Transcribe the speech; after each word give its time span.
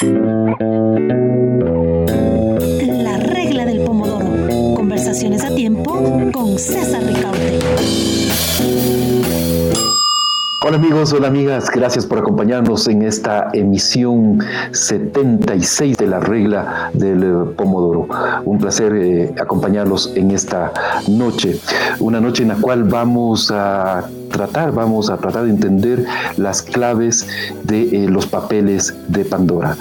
La 0.00 0.06
regla 3.16 3.66
del 3.66 3.80
pomodoro. 3.84 4.26
Conversaciones 4.76 5.44
a 5.44 5.52
tiempo 5.52 6.30
con 6.32 6.56
César 6.56 7.02
Ricaute. 7.02 7.58
Hola 10.64 10.76
amigos, 10.76 11.12
hola 11.12 11.26
amigas, 11.26 11.68
gracias 11.70 12.06
por 12.06 12.18
acompañarnos 12.18 12.86
en 12.86 13.02
esta 13.02 13.48
emisión 13.52 14.38
76 14.70 15.96
de 15.96 16.06
la 16.06 16.20
regla 16.20 16.90
del 16.92 17.24
eh, 17.24 17.52
Pomodoro. 17.56 18.06
Un 18.44 18.58
placer 18.58 18.92
eh, 18.94 19.34
acompañarlos 19.40 20.12
en 20.14 20.30
esta 20.30 20.72
noche, 21.08 21.58
una 21.98 22.20
noche 22.20 22.44
en 22.44 22.50
la 22.50 22.56
cual 22.56 22.84
vamos 22.84 23.50
a 23.50 24.08
tratar, 24.28 24.72
vamos 24.72 25.10
a 25.10 25.16
tratar 25.16 25.44
de 25.44 25.50
entender 25.50 26.04
las 26.36 26.62
claves 26.62 27.26
de 27.64 28.04
eh, 28.04 28.08
los 28.08 28.26
papeles 28.26 28.94
de 29.08 29.24
Pandora. 29.24 29.76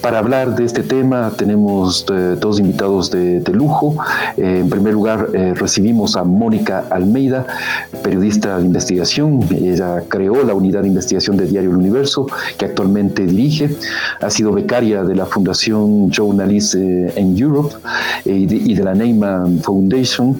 Para 0.00 0.18
hablar 0.18 0.56
de 0.56 0.64
este 0.64 0.82
tema 0.82 1.32
tenemos 1.36 2.06
eh, 2.12 2.36
dos 2.38 2.58
invitados 2.58 3.10
de, 3.10 3.42
lujo. 3.52 3.96
Eh, 4.36 4.60
en 4.60 4.70
primer 4.70 4.94
lugar 4.94 5.30
recibimos 5.54 6.16
a 6.16 6.22
Mónica 6.22 6.84
Almeida, 6.90 7.46
periodista 8.02 8.58
de 8.58 8.64
investigación. 8.64 9.44
Ella 9.50 10.02
creó 10.08 10.44
la 10.44 10.54
unidad 10.54 10.82
de 10.82 10.88
investigación 10.88 11.36
de 11.36 11.46
Diario 11.46 11.70
El 11.70 11.76
Universo, 11.76 12.26
que 12.56 12.64
actualmente 12.64 13.26
dirige. 13.26 13.76
Ha 14.20 14.30
sido 14.30 14.52
becaria 14.52 15.02
de 15.02 15.16
la 15.16 15.26
Fundación 15.26 16.10
Journalist 16.10 16.74
en 16.74 17.36
Europe 17.36 17.74
y 18.24 18.46
de, 18.46 18.56
y, 18.56 18.74
de, 18.74 18.84
la 18.84 18.94
Neyman 18.94 19.58
Foundation. 19.60 20.38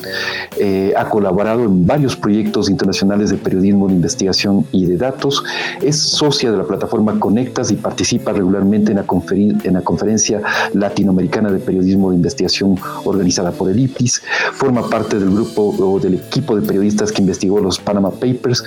ha 0.96 1.04
colaborado 1.08 1.64
en 1.64 1.84
varios 1.84 2.14
proyectos 2.14 2.70
internacionales 2.70 3.30
de 3.30 3.36
periodismo 3.36 3.49
periodismo 3.50 3.88
de 3.88 3.94
investigación 3.94 4.64
y 4.72 4.86
de 4.86 4.96
datos. 4.96 5.42
Es 5.82 5.98
socia 5.98 6.50
de 6.50 6.56
la 6.56 6.64
plataforma 6.64 7.18
Conectas 7.18 7.70
y 7.70 7.76
participa 7.76 8.32
regularmente 8.32 8.92
en 8.92 8.98
la, 8.98 9.04
en 9.64 9.74
la 9.74 9.82
conferencia 9.82 10.40
latinoamericana 10.72 11.50
de 11.50 11.58
periodismo 11.58 12.10
de 12.10 12.16
investigación 12.16 12.76
organizada 13.04 13.50
por 13.50 13.70
el 13.70 13.78
IPIS. 13.78 14.22
Forma 14.52 14.88
parte 14.88 15.18
del 15.18 15.30
grupo 15.30 15.74
o 15.78 15.98
del 15.98 16.14
equipo 16.14 16.56
de 16.56 16.66
periodistas 16.66 17.12
que 17.12 17.22
investigó 17.22 17.60
los 17.60 17.78
Panama 17.78 18.10
Papers 18.10 18.62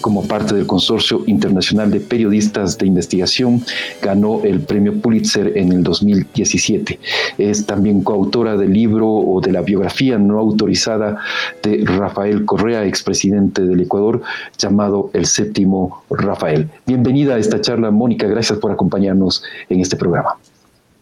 como 0.00 0.26
parte 0.26 0.54
del 0.54 0.66
Consorcio 0.66 1.22
Internacional 1.26 1.90
de 1.90 2.00
Periodistas 2.00 2.78
de 2.78 2.86
Investigación. 2.86 3.62
Ganó 4.00 4.40
el 4.44 4.60
premio 4.60 4.94
Pulitzer 5.00 5.56
en 5.56 5.72
el 5.72 5.82
2017. 5.82 6.98
Es 7.38 7.66
también 7.66 8.02
coautora 8.02 8.56
del 8.56 8.72
libro 8.72 9.08
o 9.08 9.40
de 9.40 9.52
la 9.52 9.60
biografía 9.60 10.18
no 10.18 10.38
autorizada 10.38 11.18
de 11.62 11.84
Rafael 11.84 12.44
Correa, 12.44 12.84
expresidente 12.86 13.62
del 13.62 13.80
Ecuador, 13.80 14.21
llamado 14.58 15.10
El 15.12 15.26
Séptimo 15.26 16.04
Rafael. 16.10 16.70
Bienvenida 16.86 17.34
a 17.34 17.38
esta 17.38 17.60
charla, 17.60 17.90
Mónica, 17.90 18.26
gracias 18.26 18.58
por 18.58 18.70
acompañarnos 18.70 19.42
en 19.68 19.80
este 19.80 19.96
programa. 19.96 20.36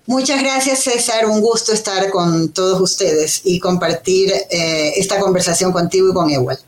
Muchas 0.07 0.43
gracias, 0.43 0.81
César. 0.81 1.27
Un 1.27 1.41
gusto 1.41 1.73
estar 1.73 2.11
con 2.11 2.49
todos 2.49 2.81
ustedes 2.81 3.43
y 3.45 3.61
compartir 3.61 4.33
eh, 4.51 4.93
esta 4.97 5.21
conversación 5.21 5.73
contigo 5.73 6.11
y 6.11 6.13
con 6.13 6.31
Ewald. 6.31 6.59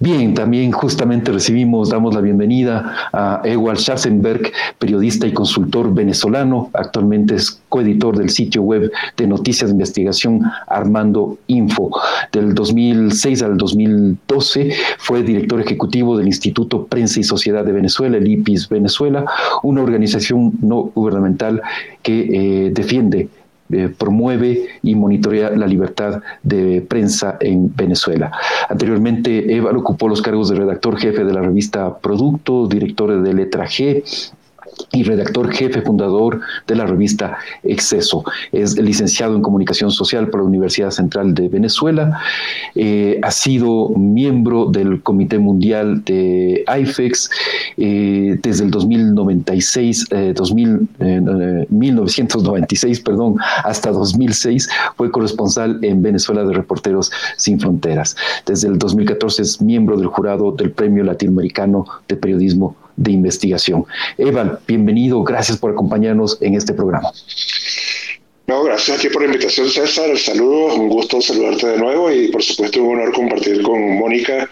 Bien, 0.00 0.32
también 0.32 0.70
justamente 0.70 1.32
recibimos, 1.32 1.90
damos 1.90 2.14
la 2.14 2.20
bienvenida 2.20 3.08
a 3.12 3.42
Ewald 3.44 3.80
Schafzenberg, 3.80 4.52
periodista 4.78 5.26
y 5.26 5.32
consultor 5.32 5.92
venezolano, 5.92 6.70
actualmente 6.72 7.34
es 7.34 7.60
coeditor 7.68 8.16
del 8.16 8.30
sitio 8.30 8.62
web 8.62 8.92
de 9.16 9.26
noticias 9.26 9.70
de 9.70 9.72
investigación 9.72 10.42
Armando 10.68 11.38
Info. 11.48 11.90
Del 12.30 12.54
2006 12.54 13.42
al 13.42 13.56
2012 13.56 14.72
fue 14.98 15.24
director 15.24 15.60
ejecutivo 15.60 16.16
del 16.16 16.28
Instituto 16.28 16.86
Prensa 16.86 17.18
y 17.18 17.24
Sociedad 17.24 17.64
de 17.64 17.72
Venezuela, 17.72 18.18
el 18.18 18.28
IPIS 18.28 18.68
Venezuela, 18.68 19.24
una 19.64 19.82
organización 19.82 20.52
no 20.62 20.92
gubernamental 20.94 21.60
que 22.02 22.66
eh, 22.66 22.70
defiende 22.70 23.28
eh, 23.70 23.92
promueve 23.96 24.66
y 24.82 24.94
monitorea 24.94 25.50
la 25.50 25.66
libertad 25.66 26.22
de 26.42 26.80
prensa 26.80 27.36
en 27.40 27.74
Venezuela. 27.74 28.32
Anteriormente, 28.68 29.54
Eva 29.54 29.70
ocupó 29.70 30.08
los 30.08 30.22
cargos 30.22 30.48
de 30.48 30.56
redactor 30.56 30.98
jefe 30.98 31.24
de 31.24 31.32
la 31.32 31.40
revista 31.40 31.98
Producto, 31.98 32.66
director 32.66 33.22
de 33.22 33.34
Letra 33.34 33.66
G, 33.66 34.02
y 34.92 35.02
redactor 35.02 35.52
jefe 35.52 35.82
fundador 35.82 36.40
de 36.66 36.74
la 36.74 36.86
revista 36.86 37.38
Exceso. 37.62 38.24
Es 38.52 38.76
licenciado 38.78 39.36
en 39.36 39.42
Comunicación 39.42 39.90
Social 39.90 40.28
por 40.28 40.40
la 40.40 40.46
Universidad 40.46 40.90
Central 40.90 41.34
de 41.34 41.48
Venezuela. 41.48 42.20
Eh, 42.74 43.20
ha 43.22 43.30
sido 43.30 43.90
miembro 43.90 44.66
del 44.66 45.02
Comité 45.02 45.38
Mundial 45.38 46.04
de 46.04 46.64
IFEX 46.80 47.30
eh, 47.76 48.38
desde 48.42 48.64
el 48.64 48.70
2096, 48.70 50.08
2000, 50.34 50.88
1996 51.68 53.00
perdón, 53.00 53.36
hasta 53.64 53.90
2006. 53.90 54.68
Fue 54.96 55.10
corresponsal 55.10 55.78
en 55.82 56.02
Venezuela 56.02 56.44
de 56.44 56.54
Reporteros 56.54 57.10
Sin 57.36 57.60
Fronteras. 57.60 58.16
Desde 58.46 58.68
el 58.68 58.78
2014 58.78 59.42
es 59.42 59.60
miembro 59.60 59.96
del 59.96 60.08
jurado 60.08 60.52
del 60.52 60.70
Premio 60.70 61.04
Latinoamericano 61.04 61.84
de 62.08 62.16
Periodismo 62.16 62.76
de 62.98 63.12
investigación. 63.12 63.86
Eval, 64.18 64.58
bienvenido, 64.66 65.22
gracias 65.22 65.56
por 65.56 65.70
acompañarnos 65.70 66.36
en 66.42 66.54
este 66.54 66.74
programa. 66.74 67.12
No, 68.48 68.62
gracias 68.62 68.98
a 68.98 69.00
ti 69.00 69.08
por 69.10 69.22
la 69.22 69.26
invitación, 69.26 69.68
César. 69.68 70.08
El 70.08 70.18
saludo, 70.18 70.74
un 70.74 70.88
gusto 70.88 71.20
saludarte 71.20 71.66
de 71.66 71.76
nuevo 71.76 72.10
y 72.10 72.28
por 72.28 72.42
supuesto 72.42 72.82
un 72.82 72.98
honor 72.98 73.12
compartir 73.12 73.62
con 73.62 73.98
Mónica, 73.98 74.48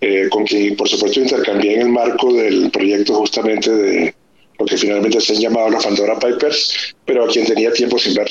eh, 0.00 0.28
con 0.28 0.44
quien 0.44 0.76
por 0.76 0.88
supuesto 0.88 1.20
intercambié 1.20 1.76
en 1.76 1.82
el 1.82 1.88
marco 1.88 2.32
del 2.32 2.70
proyecto 2.70 3.14
justamente 3.14 3.70
de 3.70 4.14
lo 4.58 4.66
que 4.66 4.76
finalmente 4.76 5.20
se 5.20 5.34
han 5.34 5.40
llamado 5.40 5.70
los 5.70 5.84
Pandora 5.84 6.18
Papers, 6.18 6.94
pero 7.04 7.24
a 7.24 7.28
quien 7.28 7.46
tenía 7.46 7.72
tiempo 7.72 7.96
sin 7.96 8.14
ver. 8.14 8.28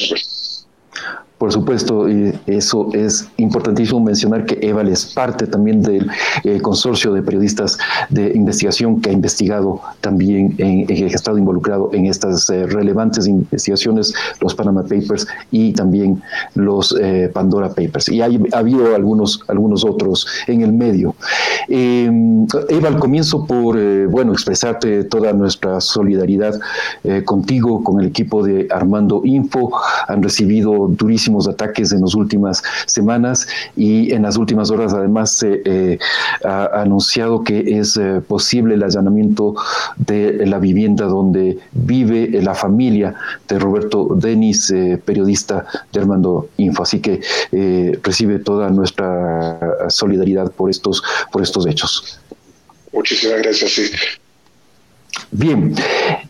Por 1.38 1.52
supuesto, 1.52 2.08
eso 2.48 2.90
es 2.94 3.30
importantísimo 3.38 4.00
mencionar 4.00 4.46
que 4.46 4.58
EVAL 4.60 4.88
es 4.88 5.06
parte 5.06 5.46
también 5.46 5.84
del 5.84 6.10
eh, 6.44 6.60
consorcio 6.62 7.14
de 7.14 7.22
periodistas 7.22 7.78
de 8.10 8.32
investigación 8.34 9.02
que 9.02 9.12
ha 9.12 9.14
investigado 9.14 9.80
también, 10.02 10.56
en, 10.58 10.88
que 10.88 11.04
ha 11.04 11.08
estado 11.08 11.38
involucrado 11.38 11.92
en 11.94 12.08
estas 12.08 12.50
eh, 12.50 12.66
relevantes 12.66 13.28
investigaciones, 13.28 14.16
los 14.42 14.56
Panama 14.56 14.82
Papers 14.82 15.28
y 15.52 15.74
también 15.74 16.24
los 16.56 16.98
eh, 17.00 17.30
Pandora 17.32 17.70
Papers. 17.70 18.10
Y 18.10 18.22
hay, 18.22 18.42
ha 18.52 18.58
habido 18.58 18.96
algunos, 18.96 19.44
algunos 19.48 19.86
otros 19.86 20.26
en 20.48 20.62
el 20.62 20.74
medio. 20.74 21.14
EVAL, 21.70 22.98
comienzo 22.98 23.46
por, 23.46 23.78
bueno, 24.08 24.32
expresarte 24.32 25.04
toda 25.04 25.34
nuestra 25.34 25.82
solidaridad 25.82 26.60
contigo, 27.26 27.84
con 27.84 28.02
el 28.02 28.08
equipo 28.08 28.44
de 28.44 28.68
Armando 28.72 29.22
Info. 29.24 29.72
Han 30.08 30.24
recibido 30.24 30.88
durísimo 31.28 31.52
ataques 31.52 31.92
en 31.92 32.02
las 32.02 32.16
últimas 32.16 32.64
semanas 32.86 33.48
y 33.76 34.12
en 34.14 34.24
las 34.24 34.38
últimas 34.38 34.70
horas 34.72 34.94
además 34.94 35.32
se 35.32 35.62
eh, 35.66 36.00
ha 36.44 36.82
anunciado 36.82 37.44
que 37.44 37.80
es 37.80 37.98
eh, 37.98 38.22
posible 38.28 38.76
el 38.76 38.84
allanamiento 38.84 39.56
de 39.98 40.46
la 40.46 40.60
vivienda 40.60 41.06
donde 41.06 41.58
vive 41.74 42.42
la 42.42 42.54
familia 42.54 43.16
de 43.48 43.60
Roberto 43.60 44.10
Denis, 44.16 44.72
eh, 44.72 45.00
periodista 45.04 45.66
de 45.92 46.00
Armando 46.00 46.50
Info. 46.58 46.84
Así 46.84 47.00
que 47.00 47.22
recibe 48.04 48.40
toda 48.40 48.70
nuestra 48.70 49.90
solidaridad 49.90 50.52
por 50.52 50.70
estos, 50.70 51.04
por 51.32 51.42
estos 51.42 51.66
hechos. 51.68 52.20
Muchísimas 52.94 53.42
gracias. 53.42 53.72
Sí. 53.72 53.92
Bien, 55.32 55.76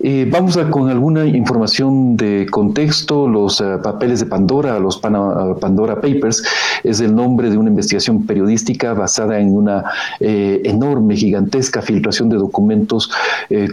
eh, 0.09 0.25
vamos 0.25 0.56
a 0.56 0.69
con 0.69 0.90
alguna 0.90 1.25
información 1.25 2.16
de 2.16 2.47
contexto. 2.50 3.28
Los 3.28 3.59
eh, 3.59 3.78
papeles 3.84 4.22
de 4.22 4.25
Pandora, 4.25 4.79
los 4.79 5.00
Pandora 5.00 5.95
Papers, 5.95 6.44
es 6.85 7.01
el 7.01 7.13
nombre 7.13 7.50
de 7.50 7.57
una 7.57 7.69
investigación 7.69 8.25
periodística 8.25 8.94
basada 8.94 9.38
en 9.38 9.53
una 9.53 9.84
eh, 10.22 10.62
enorme, 10.63 11.18
gigantesca 11.18 11.81
filtración 11.81 12.29
de 12.29 12.38
documentos 12.38 13.12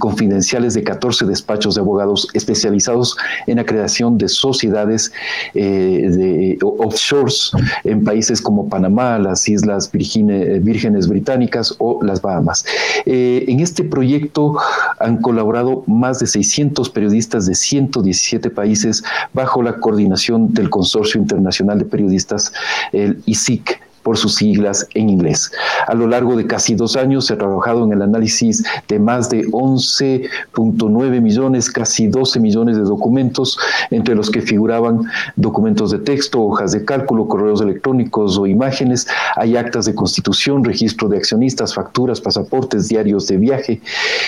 confidenciales 0.00 0.75
de 0.75 0.83
14 0.83 1.25
despachos 1.27 1.77
de 1.77 1.83
abogados 1.83 2.28
especializados 2.34 3.16
en 3.47 3.59
la 3.59 3.65
creación 3.65 4.19
de 4.19 4.28
sociedades 4.28 5.13
de 5.53 6.59
offshores 6.63 7.53
en 7.84 8.04
países 8.04 8.41
como 8.41 8.69
Panamá, 8.69 9.19
las 9.19 9.48
Islas 9.48 9.91
Vírgenes 9.92 11.09
Británicas 11.09 11.75
o 11.78 12.01
las 12.03 12.21
Bahamas. 12.21 12.65
en 13.04 13.60
este 13.60 13.84
proyecto 13.84 14.57
han 14.98 15.19
colaborado 15.19 15.84
más 15.87 16.19
de 16.19 16.23
600 16.26 16.91
periodistas 16.91 17.47
de 17.47 17.54
117 17.54 18.50
países 18.50 19.03
bajo 19.32 19.62
la 19.62 19.80
coordinación 19.80 20.53
del 20.53 20.71
Consorcio 20.71 21.21
Internacional 21.21 21.78
de 21.78 21.84
Periodistas, 21.84 22.53
el 22.92 23.22
ISIC 23.26 23.80
por 24.04 24.18
sus 24.18 24.36
siglas 24.36 24.86
en 24.95 25.09
inglés. 25.09 25.51
A 25.89 25.95
lo 25.95 26.06
largo 26.06 26.36
de 26.36 26.47
casi 26.47 26.77
dos 26.77 26.95
años 26.95 27.27
se 27.27 27.33
ha 27.33 27.39
trabajado 27.39 27.84
en 27.84 27.92
el 27.92 28.03
análisis 28.03 28.62
de 28.86 28.98
más 29.01 29.30
de 29.30 29.45
11.9 29.47 31.21
millones, 31.21 31.71
casi 31.71 32.06
12 32.06 32.39
millones 32.39 32.77
de 32.77 32.83
documentos, 32.83 33.59
entre 33.91 34.15
los 34.15 34.30
que 34.30 34.42
figuraban 34.42 35.06
documentos 35.36 35.91
de 35.91 35.98
texto, 35.98 36.42
hojas 36.42 36.72
de 36.72 36.84
cálculo, 36.84 37.27
correos 37.27 37.62
electrónicos 37.62 38.39
o 38.39 38.47
imágenes. 38.47 39.09
Hay 39.36 39.56
actas 39.56 39.86
de 39.86 39.95
constitución, 39.95 40.62
registro 40.62 41.09
de 41.09 41.16
accionistas, 41.16 41.74
facturas, 41.74 42.21
pasaportes, 42.21 42.89
diarios 42.89 43.27
de 43.27 43.39
viaje. 43.39 43.80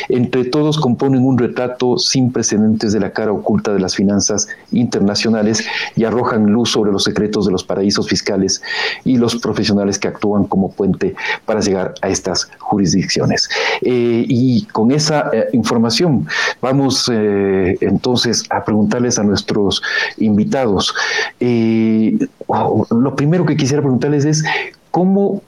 Entre 0.08 0.44
todos 0.46 0.78
componen 0.78 1.22
un 1.24 1.36
retrato 1.36 1.98
sin 1.98 2.32
precedentes 2.32 2.94
de 2.94 3.00
la 3.00 3.10
cara 3.10 3.32
oculta 3.32 3.74
de 3.74 3.80
las 3.80 3.94
finanzas 3.94 4.48
internacionales 4.72 5.62
y 5.96 6.04
arrojan 6.04 6.46
luz 6.46 6.70
sobre 6.70 6.92
los 6.92 7.04
secretos 7.04 7.44
de 7.44 7.52
los 7.52 7.62
paraísos 7.62 8.08
fiscales 8.08 8.62
y 9.04 9.18
los 9.18 9.36
profesionales 9.36 9.65
que 9.98 10.08
actúan 10.08 10.44
como 10.44 10.70
puente 10.70 11.14
para 11.44 11.60
llegar 11.60 11.94
a 12.02 12.08
estas 12.08 12.50
jurisdicciones. 12.58 13.48
Eh, 13.82 14.24
y 14.28 14.64
con 14.66 14.90
esa 14.90 15.30
eh, 15.32 15.48
información 15.52 16.26
vamos 16.60 17.10
eh, 17.12 17.76
entonces 17.80 18.44
a 18.50 18.64
preguntarles 18.64 19.18
a 19.18 19.22
nuestros 19.22 19.82
invitados. 20.18 20.94
lo 21.38 23.16
primero 23.16 23.44
que 23.44 23.56
quisiera 23.56 23.82
preguntarles 23.82 24.24
es 24.24 24.44
cómo 24.90 25.42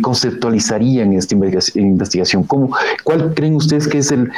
conceptualizarían 0.00 1.12
esta 1.12 1.34
investigación? 1.74 2.44
¿Cómo, 2.44 2.70
¿Cuál 3.04 3.34
creen 3.34 3.56
ustedes 3.56 3.86
que 3.86 3.98
es 3.98 4.10
el, 4.10 4.30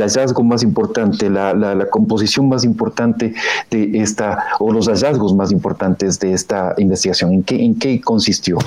hallazgo 0.00 0.42
más 0.42 0.62
importante, 0.62 1.30
la, 1.30 1.86
composición 1.90 2.48
más 2.48 2.64
importante 2.64 3.34
de 3.70 3.90
esta, 4.00 4.44
o 4.58 4.72
los 4.72 4.88
hallazgos 4.88 5.34
más 5.34 5.52
importantes 5.52 6.18
de 6.18 6.32
esta 6.32 6.74
investigación? 6.78 7.44
¿En 7.48 7.74
qué, 7.74 8.00
consistió? 8.00 8.58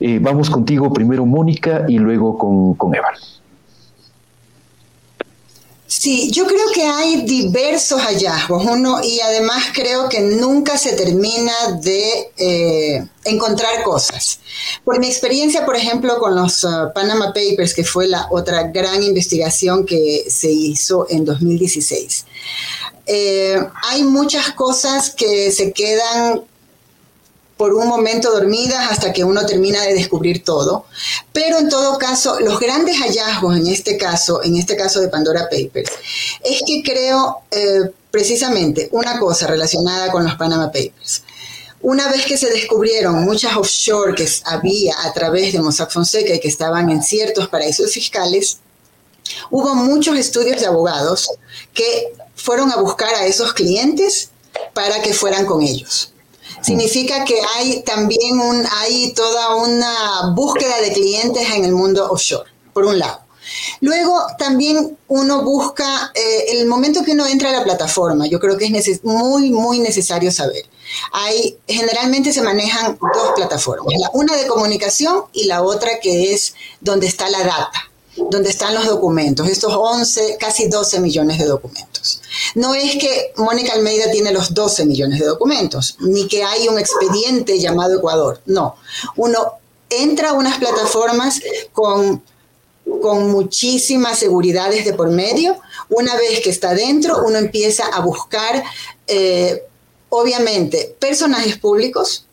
Eh, 0.00 0.18
vamos 0.20 0.50
contigo 0.50 0.92
primero, 0.92 1.24
Mónica, 1.24 1.84
y 1.88 1.98
luego 1.98 2.36
con, 2.36 2.74
con 2.74 2.94
Eva. 2.94 3.08
Sí, 6.00 6.30
yo 6.30 6.46
creo 6.46 6.70
que 6.74 6.84
hay 6.84 7.22
diversos 7.22 8.00
hallazgos, 8.00 8.64
uno, 8.64 9.04
y 9.04 9.20
además 9.20 9.62
creo 9.74 10.08
que 10.08 10.20
nunca 10.20 10.78
se 10.78 10.94
termina 10.94 11.52
de 11.82 12.30
eh, 12.38 13.06
encontrar 13.24 13.82
cosas. 13.82 14.40
Por 14.84 14.98
mi 14.98 15.06
experiencia, 15.06 15.66
por 15.66 15.76
ejemplo, 15.76 16.18
con 16.18 16.34
los 16.34 16.64
uh, 16.64 16.92
Panama 16.94 17.26
Papers, 17.26 17.74
que 17.74 17.84
fue 17.84 18.08
la 18.08 18.26
otra 18.30 18.68
gran 18.68 19.02
investigación 19.02 19.84
que 19.84 20.24
se 20.30 20.50
hizo 20.50 21.06
en 21.10 21.26
2016, 21.26 22.24
eh, 23.04 23.60
hay 23.82 24.02
muchas 24.02 24.52
cosas 24.52 25.10
que 25.10 25.52
se 25.52 25.72
quedan 25.72 26.42
por 27.62 27.74
un 27.74 27.86
momento 27.86 28.32
dormidas 28.32 28.90
hasta 28.90 29.12
que 29.12 29.22
uno 29.22 29.46
termina 29.46 29.82
de 29.82 29.94
descubrir 29.94 30.42
todo. 30.42 30.86
Pero 31.32 31.60
en 31.60 31.68
todo 31.68 31.96
caso, 31.96 32.40
los 32.40 32.58
grandes 32.58 32.96
hallazgos 32.98 33.56
en 33.56 33.68
este 33.68 33.96
caso, 33.96 34.42
en 34.42 34.56
este 34.56 34.76
caso 34.76 34.98
de 35.00 35.06
Pandora 35.06 35.48
Papers, 35.48 35.92
es 36.42 36.60
que 36.66 36.82
creo 36.82 37.42
eh, 37.52 37.92
precisamente 38.10 38.88
una 38.90 39.16
cosa 39.20 39.46
relacionada 39.46 40.10
con 40.10 40.24
los 40.24 40.34
Panama 40.34 40.72
Papers. 40.72 41.22
Una 41.82 42.08
vez 42.08 42.26
que 42.26 42.36
se 42.36 42.50
descubrieron 42.50 43.24
muchas 43.24 43.54
offshore 43.56 44.16
que 44.16 44.28
había 44.44 44.96
a 45.04 45.12
través 45.12 45.52
de 45.52 45.60
Mossack 45.60 45.92
Fonseca 45.92 46.34
y 46.34 46.40
que 46.40 46.48
estaban 46.48 46.90
en 46.90 47.00
ciertos 47.00 47.46
paraísos 47.46 47.92
fiscales, 47.92 48.58
hubo 49.52 49.76
muchos 49.76 50.18
estudios 50.18 50.60
de 50.60 50.66
abogados 50.66 51.30
que 51.72 52.12
fueron 52.34 52.72
a 52.72 52.76
buscar 52.78 53.14
a 53.14 53.24
esos 53.24 53.52
clientes 53.52 54.30
para 54.74 55.00
que 55.00 55.14
fueran 55.14 55.46
con 55.46 55.62
ellos 55.62 56.11
significa 56.62 57.24
que 57.24 57.38
hay 57.56 57.82
también 57.82 58.40
un, 58.40 58.64
hay 58.80 59.12
toda 59.12 59.56
una 59.56 60.32
búsqueda 60.34 60.80
de 60.80 60.92
clientes 60.92 61.48
en 61.54 61.64
el 61.64 61.72
mundo 61.72 62.10
offshore, 62.10 62.50
por 62.72 62.84
un 62.84 62.98
lado. 62.98 63.20
Luego 63.80 64.18
también 64.38 64.96
uno 65.08 65.42
busca 65.42 66.12
eh, 66.14 66.44
el 66.52 66.66
momento 66.66 67.02
que 67.02 67.12
uno 67.12 67.26
entra 67.26 67.50
a 67.50 67.52
la 67.52 67.64
plataforma, 67.64 68.26
yo 68.26 68.38
creo 68.38 68.56
que 68.56 68.66
es 68.66 69.04
muy, 69.04 69.50
muy 69.50 69.80
necesario 69.80 70.30
saber. 70.30 70.64
Hay, 71.12 71.58
generalmente 71.66 72.32
se 72.32 72.42
manejan 72.42 72.98
dos 73.00 73.32
plataformas, 73.34 73.94
la 73.98 74.10
una 74.14 74.36
de 74.36 74.46
comunicación 74.46 75.24
y 75.32 75.44
la 75.44 75.62
otra 75.62 75.98
que 76.00 76.32
es 76.32 76.54
donde 76.80 77.06
está 77.06 77.28
la 77.28 77.44
data 77.44 77.92
donde 78.16 78.50
están 78.50 78.74
los 78.74 78.86
documentos, 78.86 79.48
estos 79.48 79.72
11, 79.74 80.36
casi 80.38 80.68
12 80.68 81.00
millones 81.00 81.38
de 81.38 81.46
documentos. 81.46 82.21
No 82.54 82.74
es 82.74 82.96
que 82.96 83.32
Mónica 83.36 83.72
Almeida 83.72 84.10
tiene 84.10 84.32
los 84.32 84.52
12 84.52 84.86
millones 84.86 85.20
de 85.20 85.26
documentos, 85.26 85.96
ni 86.00 86.28
que 86.28 86.42
hay 86.42 86.68
un 86.68 86.78
expediente 86.78 87.58
llamado 87.58 87.96
Ecuador, 87.96 88.40
no. 88.46 88.76
Uno 89.16 89.54
entra 89.88 90.30
a 90.30 90.32
unas 90.32 90.58
plataformas 90.58 91.40
con, 91.72 92.22
con 93.00 93.30
muchísimas 93.30 94.18
seguridades 94.18 94.84
de 94.84 94.94
por 94.94 95.10
medio. 95.10 95.58
Una 95.88 96.14
vez 96.16 96.40
que 96.40 96.50
está 96.50 96.74
dentro, 96.74 97.22
uno 97.24 97.38
empieza 97.38 97.86
a 97.86 98.00
buscar, 98.00 98.62
eh, 99.06 99.64
obviamente, 100.08 100.96
personajes 100.98 101.58
públicos, 101.58 102.26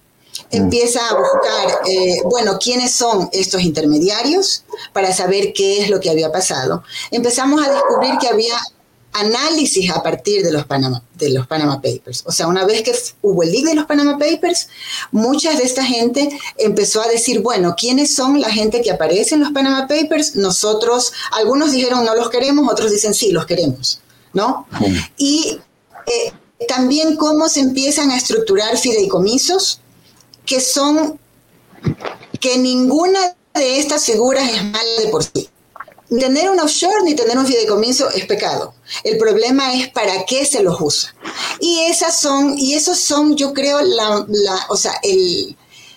empieza 0.52 1.02
a 1.08 1.16
buscar, 1.16 1.80
eh, 1.88 2.22
bueno, 2.26 2.58
quiénes 2.60 2.92
son 2.94 3.30
estos 3.32 3.62
intermediarios 3.62 4.64
para 4.94 5.14
saber 5.14 5.54
qué 5.54 5.84
es 5.84 5.90
lo 5.90 6.00
que 6.00 6.10
había 6.10 6.32
pasado. 6.32 6.84
Empezamos 7.12 7.66
a 7.66 7.72
descubrir 7.72 8.18
que 8.20 8.28
había 8.28 8.56
análisis 9.14 9.90
a 9.92 10.02
partir 10.04 10.44
de 10.44 10.52
los 10.52 10.66
Panama, 10.66 11.04
de 11.16 11.30
los 11.30 11.48
Panama 11.48 11.82
Papers. 11.82 12.24
O 12.26 12.32
sea, 12.32 12.48
una 12.48 12.66
vez 12.66 12.84
que 12.84 12.94
hubo 13.22 13.44
el 13.44 13.52
leak 13.52 13.66
de 13.66 13.76
los 13.76 13.86
Panama 13.86 14.18
Papers, 14.18 14.70
mucha 15.12 15.56
de 15.56 15.64
esta 15.64 15.84
gente 15.84 16.30
empezó 16.58 17.02
a 17.02 17.08
decir, 17.08 17.42
bueno, 17.42 17.76
¿quiénes 17.78 18.16
son 18.16 18.40
la 18.40 18.52
gente 18.52 18.82
que 18.82 18.92
aparece 18.92 19.36
en 19.36 19.42
los 19.42 19.52
Panama 19.52 19.88
Papers? 19.88 20.36
Nosotros, 20.36 21.12
algunos 21.32 21.72
dijeron 21.72 22.06
no 22.06 22.16
los 22.16 22.30
queremos, 22.30 22.72
otros 22.72 22.92
dicen 22.92 23.14
sí, 23.14 23.32
los 23.32 23.46
queremos, 23.46 24.00
¿no? 24.34 24.68
Y 25.18 25.60
eh, 26.06 26.34
también 26.68 27.16
cómo 27.16 27.50
se 27.50 27.62
empiezan 27.62 28.12
a 28.12 28.18
estructurar 28.18 28.78
fideicomisos 28.78 29.82
que 30.46 30.60
son 30.60 31.20
que 32.40 32.58
ninguna 32.58 33.20
de 33.54 33.80
estas 33.80 34.06
figuras 34.06 34.50
es 34.50 34.64
mala 34.64 35.02
de 35.02 35.08
por 35.10 35.24
sí. 35.24 35.50
Tener 36.10 36.50
un 36.50 36.60
offshore 36.60 37.04
ni 37.04 37.16
tener 37.16 37.38
un 37.38 37.46
fideicomiso 37.46 38.10
es 38.10 38.26
pecado. 38.26 38.74
El 39.04 39.18
problema 39.18 39.76
es 39.76 39.90
para 39.90 40.26
qué 40.26 40.46
se 40.46 40.64
los 40.64 40.82
usa. 40.82 41.14
Y 41.60 41.82
esas 41.82 42.20
son, 42.20 42.58
y 42.58 42.74
esos 42.74 43.00
son, 43.00 43.36
yo 43.36 43.54
creo, 43.54 43.80
la, 43.82 44.26
o 44.70 44.76
sea, 44.76 44.94
el, 45.04 45.56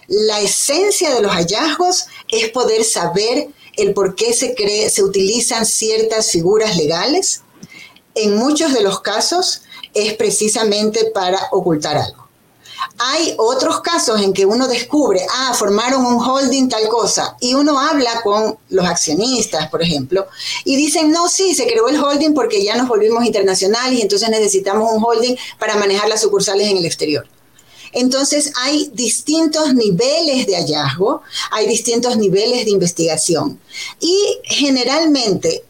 la 0.09 0.41
esencia 0.41 1.15
de 1.15 1.23
los 1.23 1.33
hallazgos 1.33 2.05
es 2.29 2.51
poder 2.51 2.85
saber 2.85 3.49
el 3.77 3.95
por 3.95 4.15
qué 4.15 4.35
se, 4.35 4.55
cree, 4.55 4.91
se 4.91 5.03
utilizan 5.03 5.65
ciertas 5.65 6.31
figuras 6.31 6.77
legales. 6.77 7.43
En 8.15 8.37
muchos 8.37 8.75
de 8.75 8.83
los 8.83 9.01
casos 9.01 9.63
es 9.95 10.15
precisamente 10.15 11.07
para 11.07 11.49
ocultar 11.53 11.97
algo. 11.97 12.22
Hay 12.99 13.35
otros 13.39 13.81
casos 13.81 14.21
en 14.21 14.33
que 14.33 14.47
uno 14.47 14.69
descubre, 14.69 15.21
ah, 15.31 15.55
formaron 15.55 16.05
un 16.05 16.23
holding 16.23 16.69
tal 16.69 16.89
cosa, 16.89 17.37
y 17.41 17.55
uno 17.55 17.79
habla 17.79 18.21
con 18.23 18.57
los 18.71 18.87
accionistas, 18.87 19.69
por 19.69 19.83
ejemplo, 19.83 20.27
y 20.65 20.77
dicen, 20.77 21.11
no, 21.11 21.29
sí, 21.29 21.55
se 21.55 21.67
creó 21.67 21.89
el 21.89 22.03
holding 22.03 22.35
porque 22.35 22.65
ya 22.65 22.77
nos 22.77 22.89
volvimos 22.89 23.25
internacionales 23.25 23.99
y 23.99 24.03
entonces 24.03 24.29
necesitamos 24.29 24.91
un 24.93 25.03
holding 25.03 25.37
para 25.59 25.77
manejar 25.77 26.09
las 26.09 26.21
sucursales 26.21 26.69
en 26.69 26.79
el 26.79 26.87
exterior. 26.87 27.27
Entonces 27.93 28.53
hay 28.57 28.91
distintos 28.95 29.75
niveles 29.75 30.47
de 30.47 30.57
hallazgo, 30.57 31.23
hay 31.51 31.67
distintos 31.67 32.17
niveles 32.17 32.65
de 32.65 32.71
investigación. 32.71 33.61
Y 34.01 34.39
generalmente, 34.45 35.65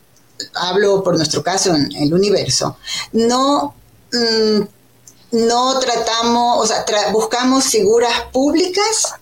hablo 0.54 1.02
por 1.02 1.16
nuestro 1.16 1.42
caso 1.42 1.75
en 1.75 1.90
el 1.97 2.14
universo, 2.14 2.76
no... 3.12 3.75
Mm, 4.12 4.62
no 5.32 5.78
tratamos, 5.80 6.62
o 6.62 6.66
sea, 6.66 6.84
buscamos 7.10 7.64
figuras 7.64 8.12
públicas 8.32 9.14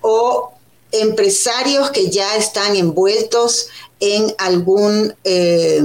o 0.00 0.52
empresarios 0.90 1.90
que 1.90 2.10
ya 2.10 2.36
están 2.36 2.74
envueltos 2.74 3.68
en 4.00 4.34
algún 4.38 5.14
eh, 5.24 5.82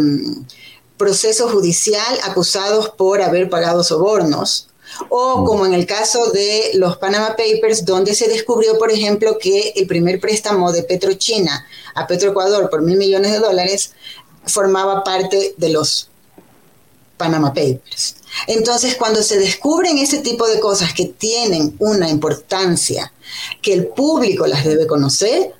proceso 0.97 1.49
judicial 1.49 2.19
acusados 2.23 2.89
por 2.89 3.21
haber 3.21 3.49
pagado 3.49 3.83
sobornos. 3.83 4.69
O 5.09 5.43
como 5.43 5.65
en 5.65 5.73
el 5.73 5.87
caso 5.87 6.29
de 6.31 6.71
los 6.75 6.97
Panama 6.97 7.29
Papers, 7.29 7.83
donde 7.83 8.13
se 8.13 8.27
descubrió, 8.27 8.77
por 8.77 8.91
ejemplo, 8.91 9.39
que 9.39 9.73
el 9.75 9.87
primer 9.87 10.19
préstamo 10.19 10.71
de 10.71 10.83
Petrochina 10.83 11.65
a 11.95 12.05
Petroecuador 12.05 12.69
por 12.69 12.83
mil 12.83 12.97
millones 12.97 13.31
de 13.31 13.39
dólares 13.39 13.91
formaba 14.45 15.03
parte 15.03 15.55
de 15.57 15.69
los 15.69 16.09
Panama 17.17 17.49
Papers. 17.49 18.17
Entonces, 18.47 18.95
cuando 18.95 19.23
se 19.23 19.37
descubren 19.37 19.97
ese 19.97 20.19
tipo 20.19 20.47
de 20.47 20.59
cosas 20.59 20.93
que 20.93 21.05
tienen 21.05 21.75
una 21.79 22.09
importancia, 22.09 23.13
que 23.61 23.73
el 23.73 23.87
público 23.87 24.47
las 24.47 24.65
debe 24.65 24.87
conocer, 24.87 25.53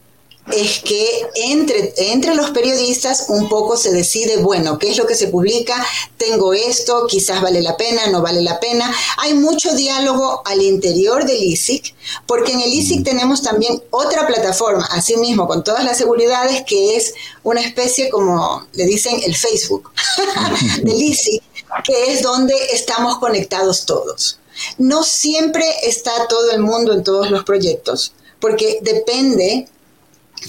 es 0.51 0.79
que 0.79 1.07
entre, 1.35 1.93
entre 1.97 2.35
los 2.35 2.49
periodistas 2.49 3.27
un 3.29 3.47
poco 3.47 3.77
se 3.77 3.91
decide, 3.91 4.37
bueno, 4.37 4.77
¿qué 4.77 4.89
es 4.89 4.97
lo 4.97 5.07
que 5.07 5.15
se 5.15 5.27
publica? 5.27 5.85
Tengo 6.17 6.53
esto, 6.53 7.07
quizás 7.07 7.41
vale 7.41 7.61
la 7.61 7.77
pena, 7.77 8.07
no 8.07 8.21
vale 8.21 8.41
la 8.41 8.59
pena. 8.59 8.93
Hay 9.19 9.35
mucho 9.35 9.73
diálogo 9.73 10.41
al 10.45 10.61
interior 10.61 11.25
del 11.25 11.41
ISIC, 11.41 11.95
porque 12.27 12.51
en 12.51 12.61
el 12.61 12.73
ISIC 12.73 13.05
tenemos 13.05 13.41
también 13.41 13.81
otra 13.89 14.27
plataforma, 14.27 14.85
así 14.91 15.15
mismo, 15.15 15.47
con 15.47 15.63
todas 15.63 15.85
las 15.85 15.97
seguridades, 15.97 16.63
que 16.63 16.97
es 16.97 17.13
una 17.43 17.61
especie 17.61 18.09
como 18.09 18.67
le 18.73 18.85
dicen 18.85 19.21
el 19.23 19.35
Facebook 19.35 19.91
del 20.83 21.01
ISIC, 21.01 21.41
que 21.83 22.13
es 22.13 22.21
donde 22.21 22.55
estamos 22.71 23.17
conectados 23.19 23.85
todos. 23.85 24.39
No 24.77 25.03
siempre 25.03 25.65
está 25.83 26.27
todo 26.27 26.51
el 26.51 26.59
mundo 26.59 26.93
en 26.93 27.03
todos 27.03 27.31
los 27.31 27.43
proyectos, 27.43 28.13
porque 28.39 28.79
depende 28.81 29.67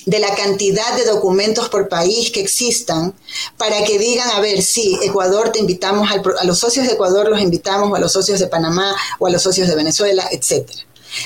de 0.06 0.18
la 0.18 0.34
cantidad 0.34 0.96
de 0.96 1.04
documentos 1.04 1.68
por 1.68 1.88
país 1.88 2.30
que 2.30 2.40
existan 2.40 3.14
para 3.56 3.84
que 3.84 3.98
digan, 3.98 4.28
a 4.30 4.40
ver, 4.40 4.62
sí, 4.62 4.98
Ecuador 5.02 5.50
te 5.50 5.60
invitamos, 5.60 6.10
a 6.10 6.44
los 6.44 6.58
socios 6.58 6.86
de 6.86 6.94
Ecuador 6.94 7.28
los 7.28 7.40
invitamos, 7.40 7.90
o 7.90 7.94
a 7.94 8.00
los 8.00 8.12
socios 8.12 8.40
de 8.40 8.48
Panamá, 8.48 8.94
o 9.18 9.26
a 9.26 9.30
los 9.30 9.42
socios 9.42 9.68
de 9.68 9.76
Venezuela, 9.76 10.28
etc. 10.32 10.68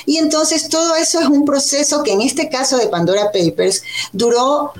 Y 0.07 0.19
entonces 0.19 0.69
todo 0.69 0.95
eso 0.97 1.21
es 1.21 1.27
un 1.27 1.45
proceso 1.45 2.03
que 2.03 2.13
en 2.13 2.21
este 2.21 2.49
caso 2.49 2.77
de 2.77 2.89
Pandora 2.89 3.33
Papers 3.33 3.83
duró 4.13 4.73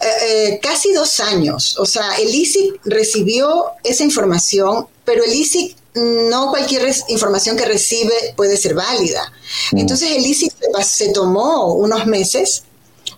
eh, 0.00 0.06
eh, 0.22 0.60
casi 0.62 0.92
dos 0.92 1.20
años. 1.20 1.76
O 1.78 1.86
sea, 1.86 2.16
el 2.16 2.32
ISIC 2.32 2.80
recibió 2.84 3.66
esa 3.82 4.04
información, 4.04 4.86
pero 5.04 5.24
el 5.24 5.32
ISIC 5.32 5.76
no 5.94 6.50
cualquier 6.50 6.94
información 7.08 7.56
que 7.56 7.64
recibe 7.64 8.14
puede 8.36 8.56
ser 8.56 8.74
válida. 8.74 9.32
Mm. 9.72 9.78
Entonces 9.78 10.12
el 10.12 10.24
ISIC 10.24 10.52
se 10.84 11.12
tomó 11.12 11.74
unos 11.74 12.06
meses 12.06 12.62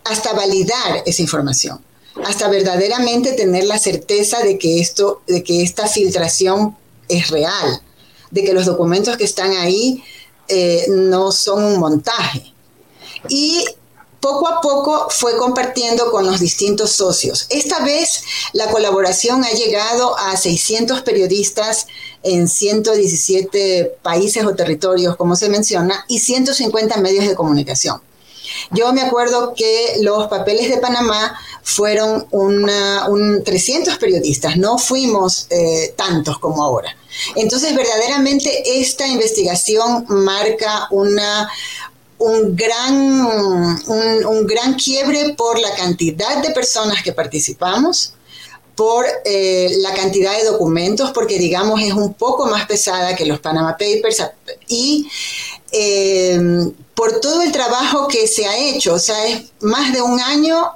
hasta 0.04 0.32
validar 0.32 1.02
esa 1.04 1.22
información, 1.22 1.80
hasta 2.24 2.48
verdaderamente 2.48 3.32
tener 3.32 3.64
la 3.64 3.78
certeza 3.78 4.42
de 4.42 4.58
que 4.58 4.80
esto, 4.80 5.22
de 5.26 5.42
que 5.42 5.62
esta 5.62 5.86
filtración 5.86 6.76
es 7.08 7.28
real, 7.28 7.82
de 8.30 8.44
que 8.44 8.52
los 8.52 8.66
documentos 8.66 9.16
que 9.16 9.24
están 9.24 9.52
ahí 9.52 10.02
eh, 10.48 10.86
no 10.88 11.32
son 11.32 11.64
un 11.64 11.78
montaje. 11.78 12.54
Y 13.28 13.64
poco 14.20 14.48
a 14.48 14.60
poco 14.60 15.08
fue 15.10 15.36
compartiendo 15.36 16.10
con 16.10 16.26
los 16.26 16.40
distintos 16.40 16.92
socios. 16.92 17.46
Esta 17.48 17.82
vez 17.84 18.22
la 18.52 18.70
colaboración 18.70 19.44
ha 19.44 19.50
llegado 19.50 20.16
a 20.18 20.36
600 20.36 21.02
periodistas 21.02 21.86
en 22.22 22.48
117 22.48 23.96
países 24.02 24.44
o 24.44 24.54
territorios, 24.54 25.16
como 25.16 25.36
se 25.36 25.48
menciona, 25.48 26.04
y 26.08 26.18
150 26.18 26.98
medios 26.98 27.26
de 27.26 27.34
comunicación. 27.34 28.00
Yo 28.70 28.92
me 28.92 29.02
acuerdo 29.02 29.54
que 29.54 29.96
los 30.00 30.28
papeles 30.28 30.68
de 30.68 30.78
Panamá 30.78 31.38
fueron 31.62 32.26
una, 32.30 33.08
un 33.08 33.44
300 33.44 33.96
periodistas, 33.98 34.56
no 34.56 34.78
fuimos 34.78 35.46
eh, 35.50 35.94
tantos 35.96 36.38
como 36.38 36.62
ahora. 36.62 36.96
Entonces, 37.36 37.74
verdaderamente 37.74 38.80
esta 38.80 39.06
investigación 39.06 40.04
marca 40.08 40.88
una, 40.90 41.48
un 42.20 42.54
gran, 42.54 43.26
un, 43.86 44.46
gran 44.46 44.74
quiebre 44.74 45.34
por 45.36 45.58
la 45.58 45.74
cantidad 45.74 46.42
de 46.42 46.50
personas 46.50 47.02
que 47.02 47.12
participamos, 47.12 48.12
por 48.76 49.06
eh, 49.24 49.74
la 49.78 49.94
cantidad 49.94 50.36
de 50.36 50.44
documentos, 50.44 51.12
porque 51.12 51.38
digamos 51.38 51.80
es 51.82 51.92
un 51.92 52.12
poco 52.14 52.46
más 52.46 52.66
pesada 52.66 53.16
que 53.16 53.24
los 53.24 53.40
Panama 53.40 53.72
Papers 53.72 54.22
y 54.68 55.08
eh, 55.72 56.38
por 56.94 57.20
todo 57.20 57.40
el 57.40 57.52
trabajo 57.52 58.06
que 58.06 58.26
se 58.26 58.46
ha 58.46 58.56
hecho. 58.56 58.94
O 58.94 58.98
sea, 58.98 59.26
es 59.26 59.44
más 59.60 59.92
de 59.92 60.02
un 60.02 60.20
año 60.20 60.72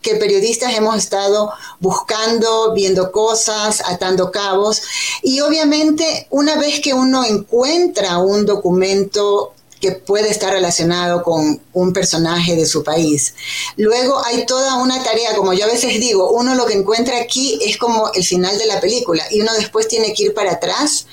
que 0.00 0.14
periodistas 0.14 0.72
hemos 0.74 0.96
estado 0.96 1.50
buscando, 1.80 2.72
viendo 2.72 3.10
cosas, 3.10 3.82
atando 3.84 4.30
cabos. 4.30 4.80
Y 5.22 5.40
obviamente 5.40 6.28
una 6.30 6.54
vez 6.56 6.78
que 6.80 6.94
uno 6.94 7.24
encuentra 7.24 8.18
un 8.18 8.46
documento 8.46 9.55
que 9.80 9.92
puede 9.92 10.30
estar 10.30 10.52
relacionado 10.52 11.22
con 11.22 11.60
un 11.72 11.92
personaje 11.92 12.56
de 12.56 12.66
su 12.66 12.82
país. 12.82 13.34
Luego 13.76 14.24
hay 14.24 14.46
toda 14.46 14.76
una 14.76 15.02
tarea, 15.02 15.34
como 15.36 15.52
yo 15.52 15.64
a 15.64 15.68
veces 15.68 16.00
digo, 16.00 16.30
uno 16.30 16.54
lo 16.54 16.66
que 16.66 16.74
encuentra 16.74 17.18
aquí 17.20 17.58
es 17.62 17.76
como 17.76 18.10
el 18.14 18.24
final 18.24 18.58
de 18.58 18.66
la 18.66 18.80
película 18.80 19.24
y 19.30 19.42
uno 19.42 19.52
después 19.54 19.88
tiene 19.88 20.14
que 20.14 20.24
ir 20.24 20.34
para 20.34 20.52
atrás 20.52 21.06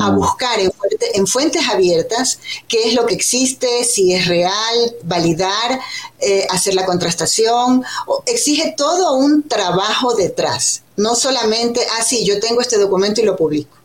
a 0.00 0.10
mm. 0.10 0.16
buscar 0.16 0.58
en, 0.60 1.26
fuentes 1.26 1.68
abiertas 1.68 2.38
qué 2.66 2.88
es 2.88 2.94
lo 2.94 3.06
que 3.06 3.14
existe, 3.14 3.84
si 3.84 4.12
es 4.12 4.26
real, 4.26 4.96
validar, 5.04 5.80
eh, 6.18 6.46
hacer 6.50 6.74
la 6.74 6.86
contrastación. 6.86 7.84
Exige 8.26 8.74
todo 8.76 9.14
un 9.14 9.46
trabajo 9.46 10.14
detrás, 10.14 10.82
no 10.96 11.14
solamente, 11.14 11.80
ah, 11.98 12.02
sí, 12.02 12.24
yo 12.24 12.40
tengo 12.40 12.60
este 12.60 12.78
documento 12.78 13.20
y 13.20 13.24
lo 13.24 13.36
publico 13.36 13.77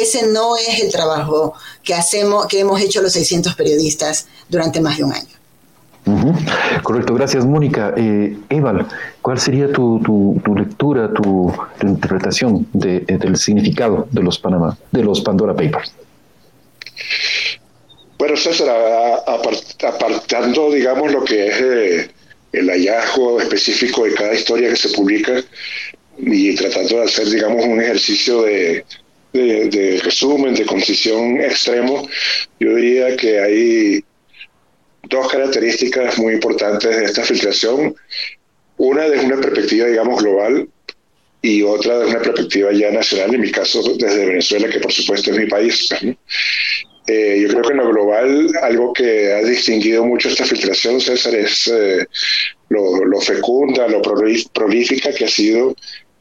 ese 0.00 0.26
no 0.28 0.56
es 0.56 0.80
el 0.80 0.90
trabajo 0.90 1.54
que 1.82 1.94
hacemos, 1.94 2.46
que 2.46 2.60
hemos 2.60 2.80
hecho 2.80 3.02
los 3.02 3.12
600 3.12 3.54
periodistas 3.54 4.26
durante 4.48 4.80
más 4.80 4.98
de 4.98 5.04
un 5.04 5.12
año. 5.12 5.42
Correcto, 6.82 7.14
gracias 7.14 7.44
Mónica. 7.46 7.94
Eh, 7.96 8.36
Eval, 8.50 8.88
¿cuál 9.20 9.38
sería 9.38 9.70
tu, 9.72 10.42
lectura, 10.56 11.12
tu, 11.12 11.52
interpretación 11.82 12.66
del 12.72 13.36
significado 13.36 14.08
de 14.10 14.22
los 14.22 14.38
Panamá, 14.38 14.76
de 14.90 15.04
los 15.04 15.20
Pandora 15.20 15.54
Papers? 15.54 15.94
Bueno, 18.18 18.36
César, 18.36 18.68
apartando, 19.26 20.70
digamos, 20.72 21.12
lo 21.12 21.24
que 21.24 21.46
es 21.46 21.60
eh, 21.60 22.10
el 22.52 22.68
hallazgo 22.68 23.40
específico 23.40 24.04
de 24.04 24.14
cada 24.14 24.34
historia 24.34 24.70
que 24.70 24.76
se 24.76 24.90
publica 24.90 25.42
y 26.18 26.54
tratando 26.54 26.98
de 26.98 27.04
hacer, 27.04 27.28
digamos, 27.28 27.64
un 27.64 27.80
ejercicio 27.80 28.42
de, 28.42 28.84
de, 29.32 30.00
resumen, 30.02 30.54
de 30.54 30.66
concisión 30.66 31.40
extremo, 31.40 32.08
yo 32.60 32.74
diría 32.74 33.16
que 33.16 33.40
hay 33.40 34.04
dos 35.08 35.30
características 35.30 36.18
muy 36.18 36.34
importantes 36.34 36.96
de 36.96 37.04
esta 37.04 37.24
filtración. 37.24 37.94
Una 38.76 39.08
desde 39.08 39.26
una 39.26 39.40
perspectiva, 39.40 39.86
digamos, 39.86 40.22
global 40.22 40.68
y 41.40 41.62
otra 41.62 41.98
desde 41.98 42.10
una 42.10 42.22
perspectiva 42.22 42.72
ya 42.72 42.90
nacional, 42.90 43.34
en 43.34 43.40
mi 43.40 43.50
caso 43.50 43.82
desde 43.96 44.26
Venezuela, 44.26 44.68
que 44.68 44.80
por 44.80 44.92
supuesto 44.92 45.30
es 45.30 45.38
mi 45.38 45.46
país. 45.46 45.88
Eh, 47.08 47.40
yo 47.42 47.48
creo 47.48 47.62
que 47.62 47.72
en 47.72 47.78
lo 47.78 47.88
global, 47.88 48.52
algo 48.62 48.92
que 48.92 49.32
ha 49.32 49.42
distinguido 49.42 50.04
mucho 50.04 50.28
esta 50.28 50.44
filtración, 50.44 51.00
César, 51.00 51.34
es 51.34 51.66
eh, 51.66 52.06
lo, 52.68 53.04
lo, 53.04 53.20
fecunda, 53.20 53.88
lo 53.88 54.00
prolífica 54.00 55.12
que 55.12 55.24
ha 55.24 55.28
sido 55.28 55.74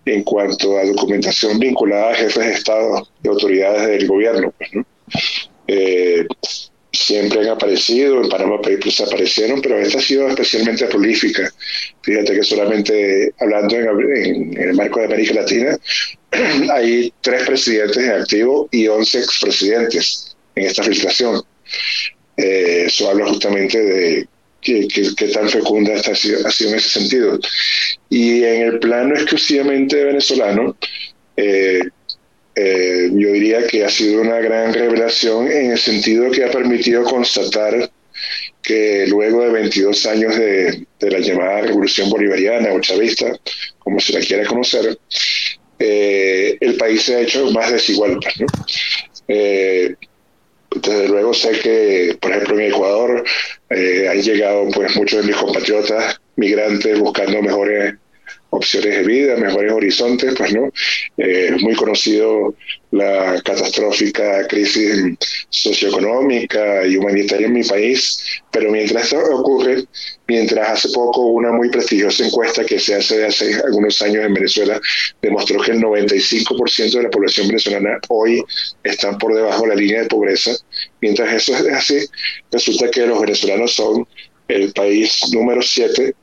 en 0.06 0.24
cuanto 0.24 0.78
a 0.78 0.86
documentación 0.86 1.60
vinculada 1.60 2.12
a 2.12 2.16
jefes 2.16 2.46
de 2.46 2.54
Estado 2.54 3.08
y 3.24 3.28
autoridades 3.28 3.88
del 3.88 4.08
gobierno. 4.08 4.54
Pues, 4.58 4.72
eh, 5.68 6.26
siempre 6.92 7.42
han 7.42 7.50
aparecido, 7.50 8.22
en 8.22 8.30
Panama 8.30 8.62
Papers 8.62 9.02
aparecieron, 9.02 9.62
pero 9.62 9.80
esta 9.80 10.00
ha 10.00 10.02
sido 10.02 10.28
especialmente 10.28 10.86
prolífica. 10.88 11.50
Fíjate 12.02 12.34
que 12.34 12.44
solamente 12.44 13.34
hablando 13.40 13.76
en, 13.76 14.58
el 14.58 14.74
marco 14.74 15.00
de 15.00 15.06
América 15.06 15.36
Latina, 15.36 15.78
hay 16.74 17.14
tres 17.22 17.44
presidentes 17.46 17.98
en 17.98 18.12
activo 18.12 18.68
y 18.72 18.88
once 18.88 19.20
expresidentes 19.20 20.36
en 20.56 20.66
esta 20.66 20.84
filtración. 20.84 21.42
Eh, 22.38 22.84
eso 22.88 23.10
habla 23.10 23.28
justamente 23.28 23.80
de 23.80 24.28
qué, 24.62 24.88
tan 25.34 25.50
fecunda 25.50 25.94
esta 25.94 26.12
ha 26.12 26.16
sido, 26.16 26.40
en 26.40 26.76
ese 26.76 26.90
sentido. 26.90 27.40
Y 28.10 28.44
en 28.44 28.62
el 28.68 28.80
plano 28.80 29.16
exclusivamente 29.16 30.04
venezolano, 30.04 30.76
eh, 31.36 31.82
eh, 32.56 33.10
yo 33.14 33.32
diría 33.32 33.66
que 33.68 33.86
ha 33.86 33.90
sido 33.90 34.22
una 34.22 34.40
gran 34.40 34.74
revelación 34.74 35.52
en 35.52 35.72
el 35.72 35.78
sentido 35.78 36.30
que 36.32 36.44
ha 36.44 36.52
permitido 36.52 37.04
constatar 37.04 37.90
que 38.62 39.06
luego 39.08 39.42
de 39.42 39.52
22 39.52 40.06
años 40.06 40.36
de, 40.36 40.86
la 41.00 41.20
llamada 41.20 41.62
revolución 41.62 42.10
bolivariana 42.10 42.72
o 42.74 42.80
chavista, 42.80 43.40
como 43.80 44.00
se 44.00 44.14
la 44.14 44.20
quiera 44.20 44.46
conocer, 44.46 44.98
eh, 45.80 46.58
el 46.60 46.76
país 46.76 47.02
se 47.02 47.16
ha 47.16 47.22
hecho 47.22 47.50
más 47.52 47.72
desigual. 47.72 48.20
¿no? 48.40 48.46
Desde 50.76 51.08
luego 51.08 51.34
sé 51.34 51.52
que, 51.60 52.18
por 52.20 52.32
ejemplo, 52.32 52.60
en 52.60 52.72
Ecuador 52.72 53.24
eh, 53.70 54.08
han 54.10 54.22
llegado 54.22 54.68
pues 54.74 54.96
muchos 54.96 55.22
de 55.22 55.28
mis 55.28 55.36
compatriotas 55.36 56.20
migrantes 56.36 57.00
buscando 57.00 57.42
mejores 57.42 57.96
opciones 58.52 58.98
de 58.98 59.04
vida, 59.04 59.36
mejores 59.38 59.72
horizontes, 59.72 60.34
pues 60.38 60.54
no. 60.54 60.72
Eh, 61.18 61.52
es 61.56 61.62
muy 61.62 61.74
conocido 61.74 62.54
la 62.92 63.42
catastrófica 63.44 64.46
crisis 64.48 65.18
socioeconómica 65.50 66.86
y 66.86 66.98
humanitaria 66.98 67.48
en 67.48 67.54
mi 67.54 67.64
país, 67.64 68.42
pero 68.52 68.70
mientras 68.70 69.06
esto 69.06 69.20
ocurre, 69.34 69.86
mientras 70.28 70.70
hace 70.70 70.90
poco 70.94 71.28
una 71.28 71.54
muy 71.54 71.70
prestigiosa 71.70 72.26
encuesta 72.26 72.66
que 72.66 72.80
se 72.80 72.96
hace 72.96 73.18
de 73.20 73.26
hace 73.28 73.56
algunos 73.66 74.02
años 74.02 74.26
en 74.26 74.34
Venezuela 74.34 74.80
demostró 75.22 75.62
que 75.62 75.72
el 75.72 75.82
95% 75.82 76.92
de 76.92 77.04
la 77.04 77.10
población 77.10 77.48
venezolana 77.48 78.00
hoy 78.10 78.44
están 78.84 79.18
por 79.18 79.34
debajo 79.34 79.64
de 79.64 79.70
la 79.70 79.76
línea 79.76 80.02
de 80.02 80.08
pobreza, 80.08 80.52
mientras 81.00 81.34
eso 81.34 81.56
es 81.56 81.74
así, 81.74 82.06
resulta 82.52 82.92
que 82.92 83.08
los 83.08 83.22
venezolanos 83.22 83.74
son 83.74 84.06
el 84.50 84.74
país 84.74 85.22
número 85.32 85.62
7 85.62 86.14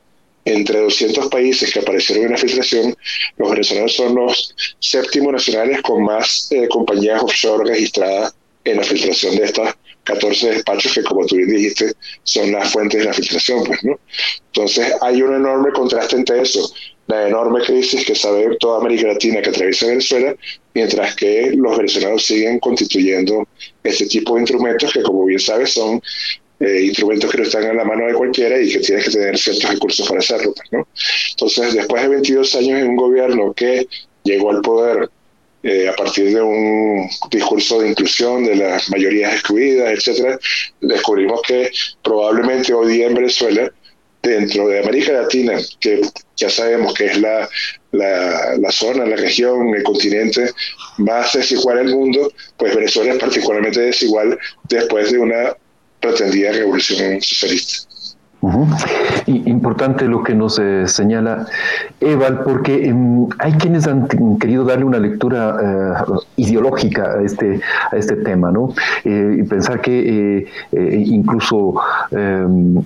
entre 0.53 0.79
200 0.79 1.27
países 1.27 1.71
que 1.71 1.79
aparecieron 1.79 2.25
en 2.25 2.31
la 2.31 2.37
filtración, 2.37 2.95
los 3.37 3.51
venezolanos 3.51 3.93
son 3.95 4.15
los 4.15 4.55
séptimos 4.79 5.33
nacionales 5.33 5.81
con 5.81 6.03
más 6.03 6.47
eh, 6.51 6.67
compañías 6.67 7.21
offshore 7.21 7.69
registradas 7.69 8.33
en 8.63 8.77
la 8.77 8.83
filtración 8.83 9.35
de 9.35 9.45
estas 9.45 9.75
14 10.03 10.49
despachos 10.49 10.93
que, 10.93 11.03
como 11.03 11.25
tú 11.25 11.35
bien 11.35 11.49
dijiste, 11.49 11.93
son 12.23 12.51
las 12.51 12.71
fuentes 12.71 12.99
de 12.99 13.05
la 13.05 13.13
filtración. 13.13 13.63
Pues, 13.63 13.83
¿no? 13.83 13.99
Entonces, 14.47 14.93
hay 15.01 15.21
un 15.21 15.35
enorme 15.35 15.71
contraste 15.71 16.15
entre 16.15 16.41
eso, 16.41 16.71
la 17.07 17.27
enorme 17.27 17.61
crisis 17.61 18.05
que 18.05 18.15
sabe 18.15 18.55
toda 18.59 18.79
América 18.79 19.07
Latina 19.07 19.41
que 19.41 19.49
atraviesa 19.49 19.87
Venezuela, 19.87 20.35
mientras 20.73 21.15
que 21.15 21.51
los 21.55 21.77
venezolanos 21.77 22.25
siguen 22.25 22.59
constituyendo 22.59 23.47
este 23.83 24.05
tipo 24.05 24.35
de 24.35 24.41
instrumentos 24.41 24.93
que, 24.93 25.01
como 25.01 25.25
bien 25.25 25.39
sabes, 25.39 25.73
son 25.73 26.01
eh, 26.59 26.81
instrumentos 26.83 27.31
que 27.31 27.37
no 27.37 27.43
están 27.43 27.63
en 27.63 27.77
la 27.77 27.85
mano 27.85 28.05
de 28.05 28.13
cualquiera 28.13 28.59
y 28.59 28.69
que 28.69 28.79
tienes 28.79 29.05
que 29.05 29.11
tener 29.11 29.37
ciertos 29.37 29.69
recursos 29.69 30.07
para 30.07 30.19
hacerlo. 30.19 30.53
Pues, 30.53 30.71
¿no? 30.71 30.87
Entonces, 31.31 31.73
después 31.73 32.01
de 32.01 32.09
22 32.09 32.55
años 32.55 32.81
en 32.81 32.89
un 32.89 32.95
gobierno 32.97 33.53
que 33.53 33.87
llegó 34.23 34.51
al 34.51 34.61
poder 34.61 35.09
eh, 35.63 35.89
a 35.89 35.95
partir 35.95 36.33
de 36.33 36.41
un 36.41 37.09
discurso 37.29 37.81
de 37.81 37.89
inclusión 37.89 38.45
de 38.45 38.55
las 38.55 38.89
mayorías 38.89 39.33
excluidas, 39.33 39.91
etcétera, 39.91 40.39
descubrimos 40.79 41.41
que 41.41 41.69
probablemente 42.01 42.73
hoy 42.73 42.93
día 42.93 43.07
en 43.07 43.13
Venezuela, 43.13 43.71
dentro 44.21 44.67
de 44.67 44.79
América 44.79 45.13
Latina, 45.13 45.57
que 45.79 46.01
ya 46.35 46.49
sabemos 46.49 46.93
que 46.93 47.07
es 47.07 47.19
la, 47.19 47.49
la, 47.91 48.57
la 48.57 48.71
zona, 48.71 49.05
la 49.05 49.15
región, 49.15 49.73
el 49.75 49.83
continente 49.83 50.51
más 50.97 51.33
desigual 51.33 51.77
del 51.77 51.95
mundo, 51.95 52.31
pues 52.57 52.75
Venezuela 52.75 53.13
es 53.13 53.19
particularmente 53.19 53.81
desigual 53.81 54.37
después 54.69 55.11
de 55.11 55.19
una 55.19 55.55
pretendía 55.99 56.51
revolución 56.51 57.21
socialista. 57.21 57.89
importante 59.25 60.05
lo 60.05 60.23
que 60.23 60.33
nos 60.33 60.59
eh, 60.59 60.87
señala 60.87 61.45
Eval, 61.99 62.43
porque 62.43 62.87
em, 62.87 63.27
hay 63.39 63.51
quienes 63.53 63.85
han 63.85 64.07
querido 64.39 64.63
darle 64.63 64.85
una 64.85 64.99
lectura 64.99 65.57
eh, 65.61 66.13
ideológica 66.37 67.19
a 67.19 67.21
este, 67.23 67.59
a 67.91 67.97
este 67.97 68.15
tema, 68.17 68.51
¿no? 68.51 68.73
Eh, 69.03 69.39
y 69.39 69.43
pensar 69.43 69.81
que 69.81 70.47
incluso 70.71 71.75
em, 72.11 72.81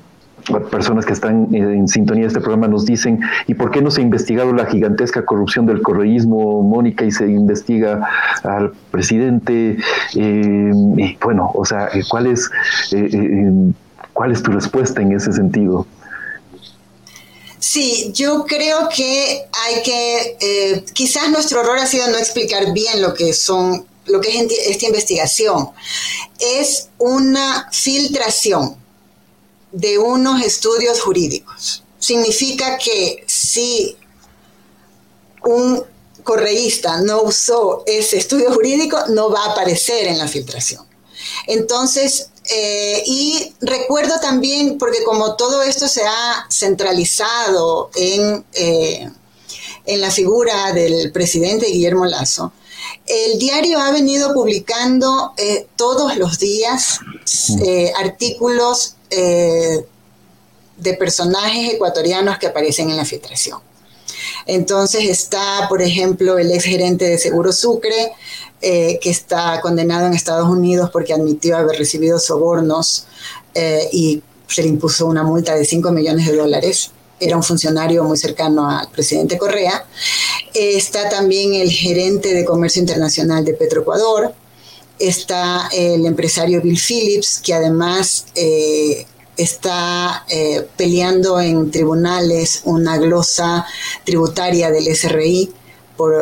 personas 0.70 1.06
que 1.06 1.14
están 1.14 1.54
en 1.54 1.88
sintonía 1.88 2.24
de 2.24 2.28
este 2.28 2.40
programa 2.40 2.68
nos 2.68 2.86
dicen, 2.86 3.20
¿y 3.48 3.54
por 3.54 3.72
qué 3.72 3.82
no 3.82 3.92
se 3.92 4.02
ha 4.02 4.04
investigado 4.04 4.54
la 4.54 4.66
gigantesca 4.66 5.26
corrupción 5.26 5.66
del 5.66 5.82
correísmo, 5.82 6.62
Mónica, 6.62 7.06
y 7.06 7.12
se 7.12 7.28
investiga 7.28 8.08
al 8.44 8.74
presidente? 8.92 9.78
Eh, 10.16 10.72
bueno, 11.22 11.52
o 11.54 11.66
sea, 11.66 11.90
¿cuál 12.10 12.28
es, 12.28 12.50
eh, 12.92 13.10
eh, 13.12 13.74
¿cuál 14.14 14.32
es 14.32 14.44
tu 14.44 14.52
respuesta 14.52 15.02
en 15.02 15.14
ese 15.14 15.32
sentido? 15.32 15.88
Sí, 17.60 18.12
yo 18.14 18.44
creo 18.46 18.90
que 18.94 19.46
hay 19.66 19.82
que, 19.84 20.84
quizás 20.94 21.30
nuestro 21.30 21.62
error 21.62 21.78
ha 21.80 21.86
sido 21.86 22.08
no 22.10 22.18
explicar 22.18 22.74
bien 22.74 23.02
lo 23.02 23.14
que 23.14 23.32
son, 23.32 23.86
lo 24.06 24.20
que 24.20 24.38
es 24.38 24.52
esta 24.68 24.86
investigación. 24.86 25.70
Es 26.40 26.90
una 26.98 27.70
filtración 27.72 28.83
de 29.74 29.98
unos 29.98 30.42
estudios 30.42 31.02
jurídicos. 31.02 31.84
Significa 32.00 32.78
que 32.78 33.24
si 33.28 33.98
un 35.44 35.84
correísta 36.24 37.02
no 37.02 37.24
usó 37.24 37.84
ese 37.86 38.18
estudio 38.18 38.54
jurídico, 38.54 38.98
no 39.10 39.30
va 39.30 39.44
a 39.46 39.52
aparecer 39.52 40.08
en 40.08 40.18
la 40.18 40.28
filtración. 40.28 40.86
Entonces, 41.48 42.30
eh, 42.50 43.04
y 43.06 43.54
recuerdo 43.62 44.20
también, 44.20 44.78
porque 44.78 45.04
como 45.04 45.36
todo 45.36 45.62
esto 45.64 45.88
se 45.88 46.04
ha 46.04 46.46
centralizado 46.50 47.90
en, 47.96 48.46
eh, 48.54 49.10
en 49.86 50.02
la 50.02 50.12
figura 50.12 50.72
del 50.72 51.12
presidente 51.12 51.68
Guillermo 51.68 52.06
Lazo, 52.06 52.54
el 53.06 53.40
diario 53.40 53.80
ha 53.80 53.92
venido 53.92 54.34
publicando 54.34 55.34
eh, 55.38 55.68
todos 55.76 56.18
los 56.18 56.40
días 56.40 57.00
artículos 58.00 58.96
eh, 59.10 59.86
de 60.78 60.94
personajes 60.96 61.74
ecuatorianos 61.74 62.40
que 62.40 62.48
aparecen 62.48 62.90
en 62.90 62.98
la 62.98 63.06
filtración. 63.06 63.60
Entonces 64.48 65.08
está, 65.08 65.68
por 65.70 65.82
ejemplo, 65.82 66.38
el 66.38 66.52
ex 66.52 66.64
gerente 66.64 67.06
de 67.06 67.18
Seguro 67.20 67.54
Sucre, 67.54 68.12
eh, 68.62 69.00
que 69.02 69.12
está 69.12 69.62
condenado 69.62 70.08
en 70.08 70.14
Estados 70.14 70.50
Unidos 70.50 70.90
porque 70.92 71.14
admitió 71.14 71.58
haber 71.58 71.78
recibido 71.78 72.18
sobornos 72.18 73.06
eh, 73.54 73.88
y 73.92 74.24
se 74.48 74.64
le 74.64 74.70
impuso 74.70 75.06
una 75.06 75.24
multa 75.24 75.56
de 75.56 75.64
5 75.64 75.92
millones 75.92 76.26
de 76.26 76.36
dólares. 76.36 76.92
Era 77.24 77.38
un 77.38 77.44
funcionario 77.44 78.04
muy 78.04 78.18
cercano 78.18 78.70
al 78.70 78.90
presidente 78.90 79.38
Correa. 79.38 79.86
está 80.54 81.10
también 81.10 81.54
el 81.54 81.72
gerente 81.72 82.34
de 82.34 82.46
Comercio 82.46 82.82
Internacional 82.82 83.44
de 83.46 83.54
Petroecuador, 83.54 84.34
está 85.00 85.70
el 85.72 86.06
empresario 86.06 86.62
Bill 86.62 86.80
Phillips, 86.80 87.40
que 87.40 87.54
además 87.54 88.26
eh, 88.36 89.06
está 89.38 90.26
eh, 90.30 90.68
peleando 90.78 91.40
en 91.40 91.72
tribunales 91.72 92.62
una 92.66 92.98
glosa 92.98 93.66
tributaria 94.06 94.70
del 94.70 94.96
SRI 94.96 95.52
por, 95.98 96.14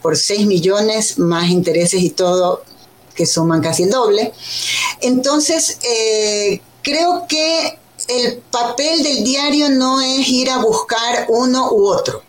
por 0.00 0.16
6 0.16 0.46
millones 0.46 1.18
más 1.18 1.48
intereses 1.50 2.02
y 2.02 2.10
todo, 2.10 2.62
que 3.14 3.26
suman 3.26 3.60
casi 3.60 3.84
el 3.84 3.90
doble. 3.90 4.32
Entonces, 5.00 5.78
eh, 5.82 6.60
creo 6.82 7.26
que 7.28 7.77
el 8.08 8.38
papel 8.50 9.02
del 9.02 9.22
diario 9.22 9.70
no 9.70 10.00
es 10.00 10.26
ir 10.28 10.50
a 10.50 10.58
buscar 10.58 11.26
uno 11.28 11.70
u 11.70 11.86
otro, 11.86 12.22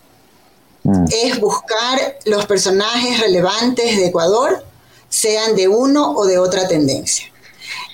mm. 0.83 1.05
es 1.09 1.39
buscar 1.39 2.17
los 2.25 2.45
personajes 2.45 3.19
relevantes 3.19 3.95
de 3.97 4.07
Ecuador 4.07 4.63
sean 5.09 5.55
de 5.55 5.67
uno 5.67 6.11
o 6.11 6.25
de 6.25 6.37
otra 6.37 6.67
tendencia. 6.67 7.25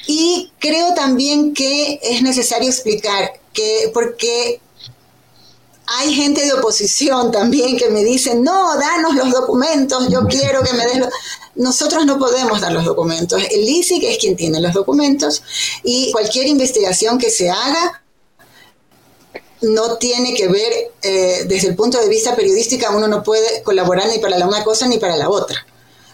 Y 0.08 0.52
creo 0.60 0.94
también 0.94 1.54
que 1.54 2.00
es 2.04 2.22
necesario 2.22 2.70
explicar 2.70 3.40
que, 3.54 3.90
porque 3.94 4.60
hay 5.88 6.14
gente 6.14 6.44
de 6.46 6.54
oposición 6.54 7.32
también 7.32 7.78
que 7.78 7.90
me 7.90 8.04
dicen, 8.04 8.44
no, 8.44 8.78
danos 8.78 9.16
los 9.16 9.32
documentos, 9.32 10.10
yo 10.10 10.26
quiero 10.28 10.64
que 10.64 10.74
me 10.74 10.86
des 10.86 10.98
los... 10.98 11.10
Nosotros 11.56 12.06
no 12.06 12.20
podemos 12.20 12.60
dar 12.60 12.72
los 12.72 12.86
documentos. 12.86 13.42
El 13.50 13.68
ISIC 13.68 14.04
es 14.04 14.18
quien 14.18 14.36
tiene 14.36 14.60
los 14.60 14.74
documentos 14.74 15.42
y 15.84 16.12
cualquier 16.12 16.48
investigación 16.48 17.18
que 17.18 17.30
se 17.30 17.50
haga 17.50 18.02
no 19.62 19.98
tiene 19.98 20.34
que 20.34 20.48
ver, 20.48 20.92
eh, 21.02 21.46
desde 21.48 21.70
el 21.70 21.76
punto 21.76 22.00
de 22.00 22.10
vista 22.10 22.36
periodístico, 22.36 22.86
uno 22.94 23.08
no 23.08 23.24
puede 23.24 23.64
colaborar 23.64 24.08
ni 24.10 24.20
para 24.20 24.38
la 24.38 24.48
una 24.48 24.64
cosa 24.64 24.88
ni 24.88 24.98
para 24.98 25.16
la 25.16 25.30
otra. 25.30 25.66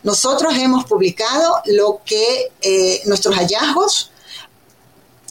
Nosotros 0.04 0.54
hemos 0.58 0.86
publicado 0.86 1.62
lo 1.65 2.01
que 2.06 2.51
eh, 2.62 3.01
nuestros 3.06 3.36
hallazgos 3.36 4.12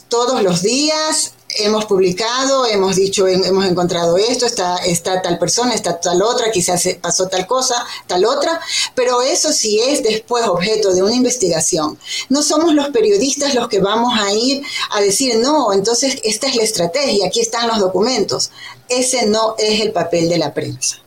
todos 0.07 0.43
los 0.43 0.61
días 0.61 1.33
hemos 1.57 1.85
publicado, 1.85 2.65
hemos 2.65 2.95
dicho, 2.95 3.27
hemos 3.27 3.65
encontrado 3.65 4.17
esto, 4.17 4.45
está, 4.45 4.77
está 4.77 5.21
tal 5.21 5.37
persona, 5.37 5.73
está 5.73 5.99
tal 5.99 6.21
otra, 6.21 6.51
quizás 6.51 6.87
pasó 7.01 7.27
tal 7.27 7.47
cosa, 7.47 7.75
tal 8.07 8.25
otra, 8.25 8.59
pero 8.95 9.21
eso 9.21 9.51
sí 9.51 9.79
es 9.79 10.03
después 10.03 10.45
objeto 10.47 10.93
de 10.93 11.03
una 11.03 11.15
investigación. 11.15 11.97
No 12.29 12.41
somos 12.41 12.73
los 12.73 12.89
periodistas 12.89 13.53
los 13.55 13.67
que 13.67 13.79
vamos 13.79 14.19
a 14.19 14.31
ir 14.33 14.63
a 14.91 15.01
decir, 15.01 15.37
no, 15.37 15.73
entonces 15.73 16.19
esta 16.23 16.47
es 16.47 16.55
la 16.55 16.63
estrategia, 16.63 17.27
aquí 17.27 17.39
están 17.39 17.67
los 17.67 17.79
documentos. 17.79 18.51
Ese 18.89 19.25
no 19.25 19.55
es 19.57 19.81
el 19.81 19.91
papel 19.91 20.29
de 20.29 20.37
la 20.37 20.53
prensa. 20.53 20.97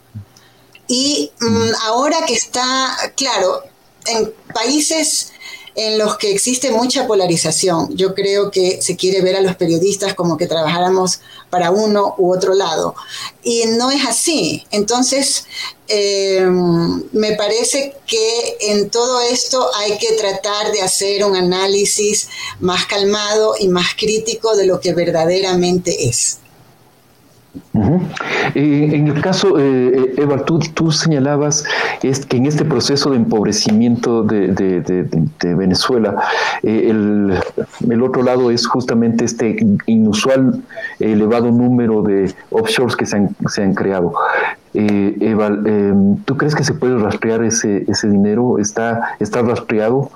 Y 0.86 1.32
mm, 1.40 1.70
ahora 1.82 2.24
que 2.26 2.34
está, 2.34 2.96
claro, 3.16 3.62
en 4.06 4.32
países 4.52 5.32
en 5.76 5.98
los 5.98 6.16
que 6.18 6.30
existe 6.30 6.70
mucha 6.70 7.06
polarización, 7.06 7.94
yo 7.96 8.14
creo 8.14 8.50
que 8.50 8.80
se 8.80 8.96
quiere 8.96 9.22
ver 9.22 9.36
a 9.36 9.40
los 9.40 9.56
periodistas 9.56 10.14
como 10.14 10.36
que 10.36 10.46
trabajáramos 10.46 11.20
para 11.50 11.70
uno 11.72 12.14
u 12.18 12.32
otro 12.32 12.54
lado. 12.54 12.94
Y 13.42 13.64
no 13.66 13.90
es 13.90 14.06
así. 14.06 14.64
Entonces, 14.70 15.46
eh, 15.88 16.46
me 17.12 17.32
parece 17.32 17.94
que 18.06 18.56
en 18.60 18.88
todo 18.90 19.20
esto 19.20 19.68
hay 19.76 19.98
que 19.98 20.12
tratar 20.12 20.70
de 20.72 20.82
hacer 20.82 21.24
un 21.24 21.36
análisis 21.36 22.28
más 22.60 22.86
calmado 22.86 23.54
y 23.58 23.68
más 23.68 23.94
crítico 23.96 24.56
de 24.56 24.66
lo 24.66 24.80
que 24.80 24.94
verdaderamente 24.94 26.08
es. 26.08 26.38
Eh, 28.54 28.90
en 28.92 29.08
el 29.08 29.20
caso, 29.20 29.58
eh, 29.58 29.92
eh, 29.94 30.14
Eva, 30.18 30.44
tú, 30.44 30.58
tú, 30.58 30.90
señalabas 30.90 31.64
es 32.02 32.26
que 32.26 32.36
en 32.36 32.46
este 32.46 32.64
proceso 32.64 33.10
de 33.10 33.16
empobrecimiento 33.16 34.22
de, 34.22 35.06
Venezuela, 35.56 36.22
el, 36.62 37.32
otro 38.02 38.22
lado 38.22 38.50
es 38.50 38.66
justamente 38.66 39.24
este 39.24 39.56
inusual 39.86 40.62
elevado 40.98 41.50
número 41.50 42.02
de 42.02 42.34
offshores 42.50 42.96
que 42.96 43.06
se 43.06 43.16
han, 43.16 43.36
se 43.48 43.62
han 43.62 43.74
creado. 43.74 44.12
Eva, 44.72 45.46
em, 45.46 46.16
¿tú 46.24 46.36
crees 46.36 46.54
que 46.54 46.64
se 46.64 46.74
puede 46.74 46.98
rastrear 46.98 47.44
ese, 47.44 47.84
ese 47.86 48.08
dinero? 48.08 48.58
¿Está, 48.58 49.16
está 49.20 49.42
rastreado? 49.42 50.10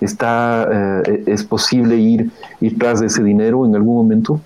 ¿Está, 0.00 1.02
¿Es 1.26 1.44
posible 1.44 1.96
ir, 1.96 2.30
ir 2.60 2.78
tras 2.78 3.00
de 3.00 3.06
ese 3.06 3.22
dinero 3.22 3.66
en 3.66 3.74
algún 3.74 3.96
momento? 3.96 4.40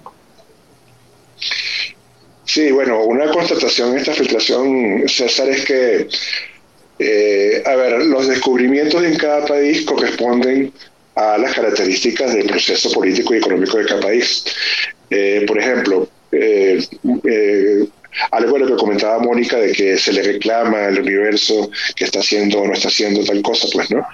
Sí, 2.49 2.71
bueno, 2.71 3.05
una 3.05 3.31
constatación 3.31 3.91
en 3.93 3.99
esta 3.99 4.15
filtración, 4.15 5.07
César, 5.07 5.51
es 5.51 5.67
que, 5.67 6.09
eh, 6.99 7.63
a 7.67 7.77
ver, 7.77 8.07
los 8.07 8.27
descubrimientos 8.27 9.05
en 9.05 9.19
cada 9.19 9.45
país 9.45 9.85
corresponden 9.85 10.73
a 11.15 11.37
las 11.37 11.53
características 11.53 12.33
del 12.33 12.47
proceso 12.47 12.91
político 12.91 13.35
y 13.35 13.39
económico 13.39 13.77
de 13.77 13.85
cada 13.85 14.01
país. 14.01 14.45
Eh, 15.11 15.45
por 15.47 15.59
ejemplo, 15.59 16.09
eh, 16.33 16.83
algo 18.31 18.55
de 18.55 18.61
lo 18.61 18.67
que 18.67 18.77
comentaba 18.77 19.19
Mónica 19.19 19.59
de 19.59 19.73
que 19.73 19.99
se 19.99 20.15
le 20.15 20.23
reclama 20.23 20.87
al 20.87 21.01
universo 21.01 21.71
que 21.97 22.05
está 22.05 22.21
haciendo 22.21 22.61
o 22.61 22.67
no 22.67 22.73
está 22.73 22.89
haciendo 22.89 23.23
tal 23.25 23.43
cosa, 23.43 23.69
pues 23.75 23.91
no. 23.91 24.07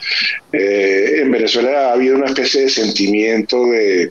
en 0.53 1.31
Venezuela 1.31 1.91
ha 1.91 1.93
habido 1.93 2.17
una 2.17 2.27
especie 2.27 2.63
de 2.63 2.69
sentimiento 2.69 3.65
de 3.67 4.11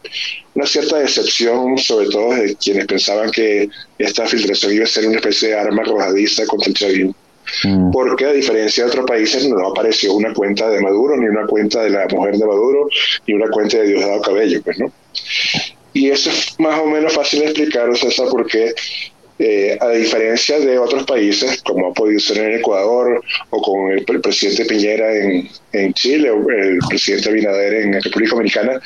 una 0.55 0.65
cierta 0.65 0.99
decepción, 0.99 1.77
sobre 1.77 2.07
todo 2.09 2.33
de 2.33 2.55
quienes 2.55 2.85
pensaban 2.85 3.31
que 3.31 3.69
esta 3.97 4.25
filtración 4.27 4.73
iba 4.73 4.83
a 4.83 4.87
ser 4.87 5.07
una 5.07 5.17
especie 5.17 5.49
de 5.49 5.55
arma 5.55 5.81
arrojadiza 5.81 6.45
contra 6.45 6.69
el 6.69 6.75
chavismo. 6.75 7.15
Mm. 7.63 7.91
Porque 7.91 8.25
a 8.25 8.31
diferencia 8.31 8.83
de 8.83 8.89
otros 8.89 9.05
países 9.05 9.47
no 9.47 9.67
apareció 9.67 10.13
una 10.13 10.33
cuenta 10.33 10.69
de 10.69 10.81
Maduro, 10.81 11.17
ni 11.17 11.27
una 11.27 11.45
cuenta 11.45 11.83
de 11.83 11.89
la 11.89 12.07
mujer 12.07 12.37
de 12.37 12.45
Maduro, 12.45 12.87
ni 13.27 13.33
una 13.33 13.49
cuenta 13.49 13.77
de 13.77 13.87
Diosdado 13.87 14.21
Cabello, 14.21 14.61
pues, 14.63 14.79
¿no? 14.79 14.91
Y 15.93 16.09
eso 16.09 16.29
es 16.29 16.55
más 16.59 16.79
o 16.79 16.85
menos 16.85 17.13
fácil 17.13 17.41
de 17.41 17.45
explicar, 17.47 17.95
César, 17.95 18.27
porque 18.31 18.73
eh, 19.39 19.77
a 19.79 19.89
diferencia 19.89 20.59
de 20.59 20.79
otros 20.79 21.03
países, 21.05 21.61
como 21.63 21.87
ha 21.87 21.93
podido 21.93 22.19
ser 22.19 22.37
en 22.37 22.59
Ecuador 22.59 23.21
o 23.49 23.61
con 23.61 23.91
el, 23.91 24.05
presidente 24.21 24.65
Piñera 24.65 25.13
en, 25.15 25.49
en, 25.71 25.93
Chile 25.93 26.31
o 26.31 26.49
el 26.49 26.79
presidente 26.87 27.29
Abinader 27.29 27.73
en 27.73 28.01
República 28.01 28.31
Dominicana, 28.31 28.81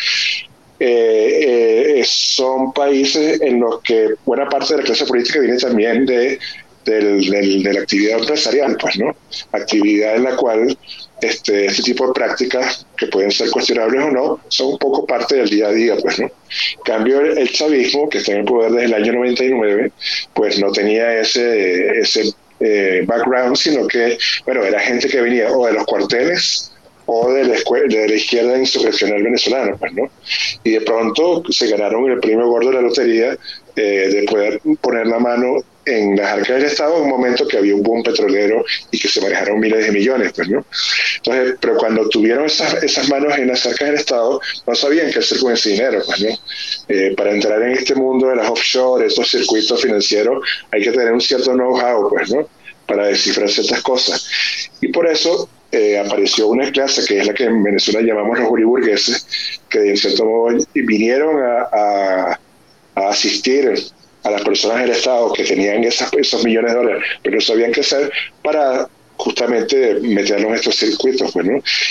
eh, 0.80 2.00
eh, 2.00 2.04
son 2.06 2.72
países 2.74 3.42
en 3.42 3.60
los 3.60 3.82
que 3.82 4.10
buena 4.26 4.48
parte 4.48 4.74
de 4.74 4.82
la 4.82 4.86
clase 4.86 5.06
política 5.06 5.40
viene 5.40 5.58
también 5.58 6.06
de, 6.06 6.40
de 6.86 7.72
la 7.74 7.80
actividad 7.82 8.20
empresarial, 8.20 8.78
pues, 8.80 8.98
¿no? 8.98 9.16
Actividad 9.52 10.16
en 10.16 10.24
la 10.24 10.36
cual 10.36 10.78
este, 11.22 11.66
este 11.66 11.84
tipo 11.84 12.08
de 12.08 12.14
prácticas, 12.14 12.86
que 12.96 13.08
pueden 13.08 13.32
ser 13.32 13.50
cuestionables 13.50 14.04
o 14.04 14.12
no, 14.12 14.40
son 14.50 14.68
un 14.74 14.78
poco 14.78 15.06
parte 15.06 15.36
del 15.36 15.50
día 15.50 15.68
a 15.68 15.72
día, 15.72 15.96
pues, 16.02 16.20
¿no? 16.20 16.30
Cambio, 16.86 17.22
el, 17.22 17.52
chavismo, 17.52 18.08
que 18.10 18.20
está 18.20 18.34
en 18.34 18.40
el 18.40 18.46
poder 18.46 18.72
desde 18.72 18.86
el 18.86 18.94
año 18.94 19.14
99, 19.14 19.92
pues 20.34 20.60
no 20.60 20.72
tenía 20.72 21.20
ese, 21.20 22.00
ese 22.00 22.32
eh, 22.60 23.04
background, 23.06 23.56
sino 23.56 23.88
que, 23.88 24.18
bueno, 24.46 24.64
era 24.64 24.80
gente 24.80 25.08
que 25.08 25.22
venía 25.22 25.52
o 25.52 25.66
de 25.66 25.74
los 25.74 25.86
cuarteles, 25.86 26.72
o 27.08 27.32
de 27.32 27.46
la, 27.46 27.56
de 27.56 28.08
la 28.08 28.16
izquierda 28.16 28.58
insurreccional 28.58 29.24
venezolana, 29.24 29.76
pues, 29.78 29.94
¿no? 29.94 30.10
Y 30.64 30.72
de 30.72 30.82
pronto 30.82 31.42
se 31.50 31.68
ganaron 31.68 32.12
el 32.12 32.20
premio 32.20 32.48
gordo 32.48 32.70
de 32.70 32.76
la 32.76 32.82
lotería 32.82 33.38
eh, 33.76 34.10
de 34.12 34.24
poder 34.24 34.62
poner 34.82 35.08
la 35.08 35.18
mano 35.18 35.64
en 35.86 36.18
las 36.18 36.34
arcas 36.34 36.58
del 36.58 36.66
Estado 36.66 36.98
en 36.98 37.04
un 37.04 37.10
momento 37.10 37.48
que 37.48 37.58
había 37.58 37.74
un 37.76 37.82
boom 37.82 38.04
petrolero 38.04 38.66
y 38.92 39.00
que 39.00 39.08
se 39.08 39.22
manejaron 39.22 39.58
miles 39.58 39.86
de 39.86 39.92
millones, 39.94 40.34
pues, 40.36 40.50
¿no? 40.50 40.66
Entonces, 41.18 41.56
pero 41.62 41.78
cuando 41.78 42.10
tuvieron 42.10 42.46
esas, 42.46 42.84
esas 42.84 43.08
manos 43.08 43.38
en 43.38 43.48
las 43.48 43.66
arcas 43.66 43.88
del 43.88 43.98
Estado, 43.98 44.42
no 44.68 44.76
sabían 44.76 45.10
qué 45.12 45.20
hacer 45.20 45.40
con 45.40 45.54
ese 45.54 45.70
dinero, 45.70 46.02
pues, 46.06 46.20
¿no? 46.20 46.38
Eh, 46.90 47.14
para 47.16 47.32
entrar 47.32 47.62
en 47.62 47.72
este 47.72 47.96
mundo 47.96 48.28
de 48.28 48.36
las 48.36 48.50
offshore, 48.50 49.06
estos 49.06 49.32
circuitos 49.32 49.82
financieros, 49.82 50.44
hay 50.72 50.84
que 50.84 50.92
tener 50.92 51.14
un 51.14 51.22
cierto 51.22 51.54
know-how, 51.54 52.10
pues, 52.10 52.32
¿no? 52.32 52.50
Para 52.86 53.08
descifrar 53.08 53.50
ciertas 53.50 53.82
cosas. 53.82 54.70
Y 54.82 54.90
por 54.90 55.08
eso 55.08 55.48
eh, 55.72 56.00
apareció 56.00 56.48
una 56.48 56.72
clase 56.72 57.04
que 57.06 57.20
es 57.20 57.28
la 57.28 57.34
que 57.34 57.46
en 57.46 57.62
Venezuela 57.64 58.02
llamamos 58.02 58.40
los 58.40 58.50
uriburgueses, 58.50 59.60
que 59.70 59.80
de 59.80 59.98
cierto 59.98 60.26
modo 60.26 60.58
vinieron 60.74 61.42
a, 61.44 62.40
asistir 62.96 63.72
a 64.24 64.32
las 64.32 64.42
personas 64.42 64.82
del 64.82 64.92
Estado 64.92 65.32
que 65.34 65.44
tenían 65.44 65.84
esos 65.84 66.44
millones 66.44 66.72
de 66.72 66.78
dólares, 66.78 67.04
pero 67.24 67.40
sabían 67.40 67.72
qué 67.72 67.82
hacer 67.82 68.12
para 68.44 68.90
justamente 69.18 69.96
meternos 70.02 70.50
en 70.50 70.56
estos 70.56 70.76
circuitos. 70.76 71.32
Pues, 71.32 71.48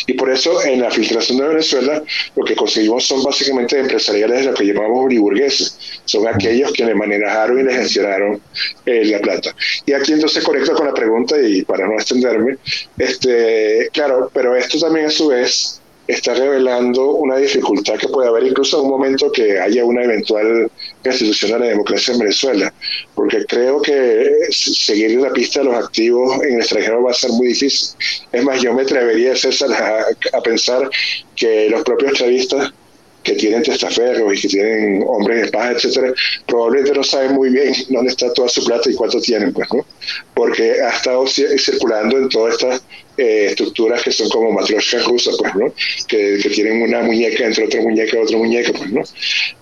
Y 0.06 0.14
por 0.14 0.30
eso 0.30 0.62
en 0.64 0.80
la 0.80 0.90
filtración 0.90 1.38
de 1.38 1.48
Venezuela 1.48 2.02
lo 2.34 2.44
que 2.44 2.56
conseguimos 2.56 3.04
son 3.04 3.22
básicamente 3.22 3.78
empresariales 3.78 4.40
de 4.40 4.44
lo 4.46 4.54
que 4.54 4.64
llamamos 4.64 5.04
uriburgueses. 5.04 5.78
Son 6.04 6.26
aquellos 6.26 6.72
que 6.72 6.84
le 6.84 6.94
manejaron 6.94 7.60
y 7.60 7.62
le 7.64 7.74
gestionaron 7.74 8.40
eh, 8.86 9.04
la 9.06 9.20
plata. 9.20 9.54
Y 9.84 9.92
aquí 9.92 10.12
entonces 10.12 10.44
conecto 10.44 10.74
con 10.74 10.86
la 10.86 10.94
pregunta 10.94 11.36
y 11.40 11.62
para 11.62 11.86
no 11.86 11.94
extenderme, 11.94 12.56
este, 12.98 13.88
claro, 13.92 14.30
pero 14.32 14.56
esto 14.56 14.78
también 14.78 15.06
a 15.06 15.10
su 15.10 15.28
vez 15.28 15.80
está 16.06 16.34
revelando 16.34 17.10
una 17.12 17.36
dificultad 17.36 17.96
que 17.96 18.08
puede 18.08 18.28
haber 18.28 18.44
incluso 18.44 18.78
en 18.78 18.84
un 18.84 18.90
momento 18.90 19.30
que 19.32 19.58
haya 19.58 19.84
una 19.84 20.04
eventual 20.04 20.70
restitución 21.10 21.54
a 21.54 21.58
la 21.58 21.66
democracia 21.66 22.14
en 22.14 22.20
Venezuela, 22.20 22.72
porque 23.14 23.44
creo 23.46 23.80
que 23.82 24.48
seguir 24.50 25.20
la 25.20 25.32
pista 25.32 25.60
de 25.60 25.66
los 25.66 25.76
activos 25.76 26.42
en 26.42 26.54
el 26.54 26.60
extranjero 26.60 27.02
va 27.02 27.10
a 27.10 27.14
ser 27.14 27.30
muy 27.30 27.48
difícil. 27.48 27.96
Es 28.32 28.44
más, 28.44 28.60
yo 28.62 28.74
me 28.74 28.82
atrevería, 28.82 29.34
César, 29.36 29.72
a, 29.72 30.36
a 30.36 30.40
pensar 30.42 30.88
que 31.34 31.68
los 31.70 31.82
propios 31.82 32.14
chavistas 32.14 32.72
que 33.26 33.32
tienen 33.32 33.62
testaferros 33.64 34.32
y 34.32 34.40
que 34.40 34.48
tienen 34.48 35.04
hombres 35.04 35.46
de 35.46 35.50
paz, 35.50 35.84
etcétera, 35.84 36.14
probablemente 36.46 36.96
no 36.96 37.02
saben 37.02 37.32
muy 37.34 37.50
bien 37.50 37.74
dónde 37.88 38.12
está 38.12 38.32
toda 38.32 38.48
su 38.48 38.64
plata 38.64 38.88
y 38.88 38.94
cuánto 38.94 39.20
tienen, 39.20 39.52
pues, 39.52 39.66
¿no? 39.74 39.84
Porque 40.32 40.80
ha 40.80 40.90
estado 40.90 41.26
circulando 41.26 42.18
en 42.18 42.28
todas 42.28 42.54
estas 42.54 42.82
eh, 43.16 43.46
estructuras 43.50 44.02
que 44.02 44.12
son 44.12 44.28
como 44.28 44.52
matrioshkas 44.52 45.04
rusas, 45.06 45.36
pues, 45.38 45.54
¿no? 45.54 45.72
Que, 46.06 46.38
tienen 46.56 46.82
una 46.82 47.02
muñeca 47.02 47.44
entre 47.44 47.64
otra 47.64 47.80
muñeca, 47.80 48.18
otra 48.20 48.38
muñeca, 48.38 48.72
pues, 48.72 48.90
¿no? 48.92 49.02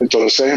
Entonces, 0.00 0.54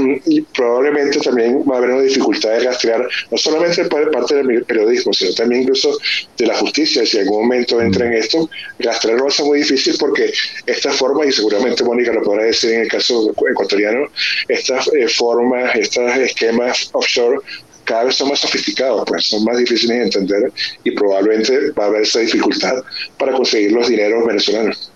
probablemente 0.53 1.19
también 1.19 1.63
va 1.69 1.75
a 1.75 1.77
haber 1.77 1.91
una 1.91 2.01
dificultad 2.01 2.51
de 2.51 2.59
rastrear, 2.61 3.07
no 3.31 3.37
solamente 3.37 3.85
por 3.85 4.11
parte 4.11 4.35
del 4.35 4.63
periodismo, 4.65 5.13
sino 5.13 5.33
también 5.33 5.61
incluso 5.63 5.97
de 6.37 6.47
la 6.47 6.55
justicia, 6.55 7.05
si 7.05 7.17
en 7.17 7.23
algún 7.23 7.43
momento 7.43 7.81
entra 7.81 8.05
en 8.07 8.13
esto, 8.13 8.49
rastrearlo 8.79 9.23
va 9.23 9.29
a 9.29 9.31
ser 9.31 9.45
muy 9.45 9.59
difícil 9.59 9.95
porque 9.99 10.31
esta 10.65 10.91
forma, 10.91 11.25
y 11.25 11.31
seguramente 11.31 11.83
Mónica 11.83 12.11
lo 12.13 12.21
podrá 12.23 12.43
decir 12.43 12.71
en 12.71 12.81
el 12.81 12.87
caso 12.87 13.33
ecuatoriano, 13.49 14.07
estas 14.47 14.87
eh, 14.93 15.07
formas, 15.07 15.75
estos 15.75 16.15
esquemas 16.17 16.89
offshore 16.93 17.39
cada 17.87 18.03
vez 18.03 18.15
son 18.15 18.29
más 18.29 18.39
sofisticados, 18.39 19.03
pues 19.07 19.27
son 19.27 19.43
más 19.45 19.57
difíciles 19.57 19.97
de 19.97 20.03
entender 20.03 20.51
y 20.83 20.91
probablemente 20.91 21.71
va 21.71 21.85
a 21.85 21.87
haber 21.87 22.01
esa 22.01 22.19
dificultad 22.19 22.83
para 23.17 23.31
conseguir 23.31 23.71
los 23.71 23.87
dineros 23.87 24.25
venezolanos. 24.25 24.91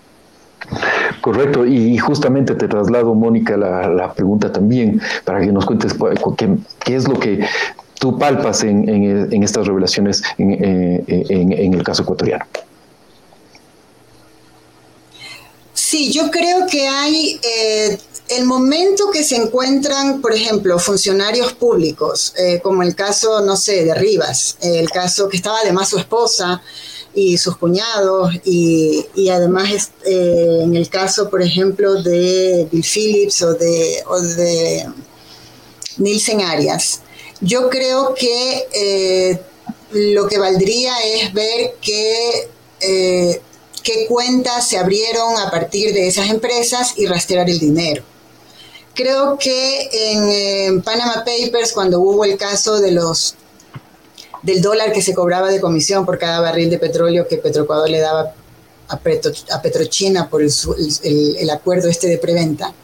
Correcto, 1.22 1.66
y 1.66 1.98
justamente 1.98 2.54
te 2.54 2.68
traslado, 2.68 3.14
Mónica, 3.14 3.56
la, 3.56 4.12
pregunta 4.14 4.52
también, 4.52 5.00
para 5.24 5.40
que 5.40 5.46
nos 5.46 5.66
cuentes 5.66 5.94
qué, 6.36 6.48
qué 6.84 6.94
es 6.94 7.08
lo 7.08 7.18
que 7.18 7.44
tú 7.98 8.18
palpas 8.18 8.62
en, 8.62 8.88
en, 8.88 9.42
estas 9.42 9.66
revelaciones 9.66 10.22
en, 10.38 11.04
en, 11.08 11.74
el 11.74 11.82
caso 11.82 12.02
ecuatoriano. 12.02 12.44
Sí, 15.72 16.12
yo 16.12 16.30
creo 16.30 16.66
que 16.70 16.86
hay 16.88 17.40
eh, 17.42 17.98
el 18.28 18.44
momento 18.44 19.10
que 19.10 19.24
se 19.24 19.36
encuentran, 19.36 20.20
por 20.20 20.32
ejemplo, 20.32 20.78
funcionarios 20.78 21.52
públicos, 21.52 22.32
eh, 22.38 22.60
como 22.62 22.82
el 22.82 22.94
caso, 22.94 23.40
no 23.42 23.56
sé, 23.56 23.84
de 23.84 23.94
Rivas, 23.94 24.56
el 24.60 24.90
caso 24.90 25.28
que 25.28 25.36
estaba 25.36 25.58
además 25.60 25.88
su 25.88 25.98
esposa 25.98 26.62
y 27.14 27.36
sus 27.36 27.56
cuñados, 27.56 28.34
y, 28.44 29.06
además 29.28 29.90
eh, 30.06 30.60
en 30.62 30.74
el 30.76 30.88
caso, 30.88 31.28
por 31.28 31.42
ejemplo, 31.42 32.02
de 32.02 32.66
Bill 32.70 32.84
Phillips 32.84 33.42
o 33.42 33.54
de, 33.54 34.02
o 34.06 34.18
de 34.20 34.86
Nielsen 35.98 36.40
Arias, 36.40 37.00
yo 37.40 37.68
creo 37.68 38.14
que 38.14 38.68
eh, 38.72 39.40
lo 39.90 40.26
que 40.28 40.38
valdría 40.38 40.94
es 41.04 41.34
ver 41.34 41.74
qué 41.82 42.48
cuentas 44.08 44.68
se 44.68 44.78
abrieron 44.78 45.36
a 45.36 45.50
partir 45.50 45.92
de 45.92 46.06
esas 46.06 46.30
empresas 46.30 46.94
y 46.96 47.06
rastrear 47.06 47.50
el 47.50 47.58
dinero. 47.58 48.04
Creo 48.94 49.38
que 49.38 49.88
en, 50.66 50.82
Panama 50.82 51.24
Papers, 51.24 51.72
cuando 51.72 52.00
hubo 52.00 52.24
el 52.24 52.36
caso 52.36 52.80
de 52.80 52.92
los 52.92 53.36
del 54.42 54.60
dólar 54.60 54.92
que 54.92 55.02
se 55.02 55.14
cobraba 55.14 55.50
de 55.50 55.60
comisión 55.60 56.04
por 56.04 56.18
cada 56.18 56.40
barril 56.40 56.68
de 56.68 56.78
petróleo 56.78 57.28
que 57.28 57.36
Petroecuador 57.36 57.88
le 57.88 58.00
daba 58.00 58.34
a, 58.88 58.98
Petrochina 59.62 60.28
por 60.28 60.42
el, 60.42 61.50
acuerdo 61.50 61.88
este 61.88 62.08
de 62.08 62.18
preventa, 62.18 62.74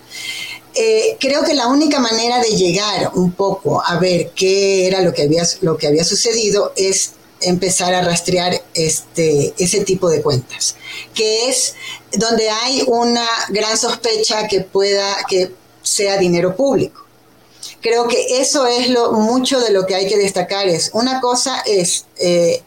eh, 0.75 1.17
creo 1.19 1.43
que 1.43 1.55
la 1.55 1.67
única 1.67 1.99
manera 1.99 2.41
de 2.41 2.51
llegar 2.51 3.11
un 3.15 3.33
poco 3.33 3.83
a 3.85 3.99
ver 3.99 4.31
qué 4.31 4.87
era 4.87 5.03
lo 5.03 5.13
que 5.13 5.23
había, 5.23 5.43
lo 5.63 5.77
que 5.77 5.89
había 5.89 6.05
sucedido 6.05 6.73
es 6.77 7.13
empezar 7.41 7.95
a 7.95 8.03
rastrear 8.03 8.63
este, 8.75 9.55
ese 9.59 9.85
tipo 9.85 10.09
de 10.09 10.23
cuentas, 10.23 10.77
que 11.15 11.49
es 11.49 11.75
donde 12.13 12.49
hay 12.49 12.83
una 12.87 13.27
gran 13.51 13.77
sospecha 13.77 14.47
que 14.49 14.61
pueda, 14.61 15.17
que 15.29 15.53
sea 15.89 16.19
dinero 16.19 16.55
público. 16.55 17.05
Creo 17.81 18.09
que 18.09 18.41
eso 18.41 18.67
es 18.67 18.91
lo, 18.91 19.13
mucho 19.13 19.61
de 19.61 19.71
lo 19.71 19.87
que 19.87 19.95
hay 19.95 20.09
que 20.09 20.17
destacar. 20.17 20.69
Es, 20.69 20.91
una 20.93 21.21
cosa 21.21 21.61
es 21.67 22.07
eh, 22.17 22.63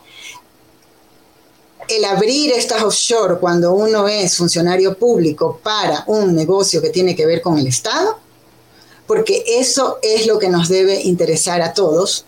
el 1.88 2.06
abrir 2.06 2.52
estas 2.52 2.84
offshore 2.84 3.38
cuando 3.40 3.74
uno 3.74 4.08
es 4.08 4.38
funcionario 4.38 4.98
público 4.98 5.60
para 5.62 6.04
un 6.08 6.36
negocio 6.36 6.82
que 6.82 6.90
tiene 6.90 7.16
que 7.16 7.26
ver 7.26 7.42
con 7.42 7.58
el 7.58 7.68
Estado, 7.68 8.18
porque 9.06 9.44
eso 9.48 10.00
es 10.02 10.28
lo 10.28 10.40
que 10.40 10.50
nos 10.50 10.70
debe 10.70 11.02
interesar 11.02 11.62
a 11.62 11.74
todos. 11.74 12.26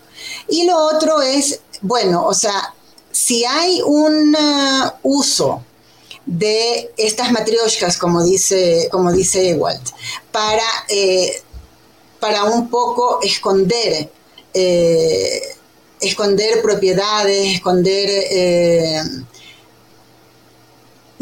Y 0.48 0.64
lo 0.64 0.76
otro 0.76 1.22
es, 1.22 1.60
bueno, 1.80 2.26
o 2.26 2.34
sea, 2.34 2.74
si 3.10 3.44
hay 3.44 3.80
un 3.82 4.34
uh, 4.34 4.90
uso 5.02 5.62
de 6.26 6.90
estas 6.96 7.30
matrioshkas, 7.32 7.98
como 7.98 8.22
dice, 8.22 8.88
como 8.90 9.12
dice 9.12 9.50
Ewald, 9.50 9.82
para, 10.32 10.66
eh, 10.88 11.42
para 12.20 12.44
un 12.44 12.70
poco 12.70 13.20
esconder, 13.22 14.10
eh, 14.54 15.42
esconder 16.00 16.62
propiedades, 16.62 17.54
esconder 17.54 18.08
eh, 18.10 19.02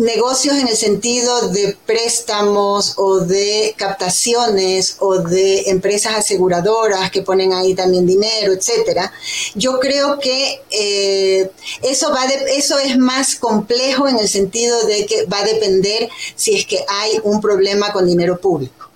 negocios 0.03 0.57
en 0.57 0.69
el 0.69 0.77
sentido 0.77 1.49
de 1.49 1.77
préstamos 1.87 2.95
o 2.97 3.21
de 3.21 3.75
captaciones 3.77 4.97
o 4.99 5.19
de 5.19 5.71
empresas 5.71 6.17
aseguradoras 6.17 7.11
que 7.11 7.23
ponen 7.23 7.53
ahí 7.53 7.75
también 7.75 8.07
dinero, 8.07 8.53
etcétera. 8.53 9.12
Yo 9.55 9.81
creo 9.81 10.19
que 10.19 10.61
eh, 10.71 11.51
eso 11.83 12.11
va 12.11 12.25
eso 12.25 12.79
es 12.79 12.99
más 12.99 13.37
complejo 13.37 14.09
en 14.09 14.19
el 14.19 14.29
sentido 14.29 14.83
de 14.87 15.07
que 15.07 15.25
va 15.27 15.38
a 15.41 15.45
depender 15.45 16.09
si 16.37 16.57
es 16.57 16.67
que 16.67 16.85
hay 16.88 17.19
un 17.23 17.41
problema 17.41 17.93
con 17.93 18.07
dinero 18.07 18.38
público. 18.41 18.92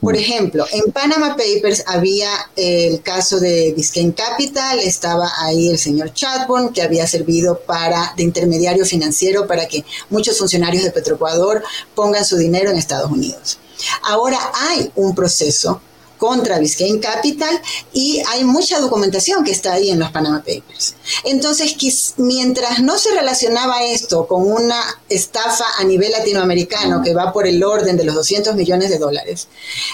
Por 0.00 0.16
ejemplo, 0.16 0.66
en 0.72 0.92
Panama 0.92 1.36
Papers 1.36 1.84
había 1.86 2.30
el 2.56 3.02
caso 3.02 3.40
de 3.40 3.72
Biscayne 3.76 4.14
Capital, 4.14 4.78
estaba 4.78 5.30
ahí 5.38 5.70
el 5.70 5.78
señor 5.78 6.12
Chadbourne, 6.12 6.72
que 6.72 6.82
había 6.82 7.06
servido 7.06 7.60
para, 7.60 8.12
de 8.16 8.22
intermediario 8.22 8.84
financiero 8.84 9.46
para 9.46 9.66
que 9.66 9.84
muchos 10.10 10.38
funcionarios 10.38 10.84
de 10.84 10.90
Petroecuador 10.90 11.62
pongan 11.94 12.24
su 12.24 12.36
dinero 12.36 12.70
en 12.70 12.78
Estados 12.78 13.10
Unidos. 13.10 13.58
Ahora 14.02 14.38
hay 14.54 14.90
un 14.94 15.14
proceso 15.14 15.80
contra 16.22 16.60
Biscayne 16.60 17.00
Capital 17.00 17.60
y 17.92 18.22
hay 18.28 18.44
mucha 18.44 18.78
documentación 18.78 19.42
que 19.42 19.50
está 19.50 19.72
ahí 19.72 19.90
en 19.90 19.98
los 19.98 20.12
Panama 20.12 20.38
Papers. 20.38 20.94
Entonces, 21.24 21.74
mientras 22.16 22.80
no 22.80 22.96
se 22.96 23.10
relacionaba 23.10 23.82
esto 23.82 24.28
con 24.28 24.48
una 24.48 24.80
estafa 25.08 25.64
a 25.78 25.82
nivel 25.82 26.12
latinoamericano 26.12 27.02
que 27.02 27.12
va 27.12 27.32
por 27.32 27.48
el 27.48 27.64
orden 27.64 27.96
de 27.96 28.04
los 28.04 28.14
200 28.14 28.54
millones 28.54 28.90
de 28.90 28.98
dólares, 28.98 29.48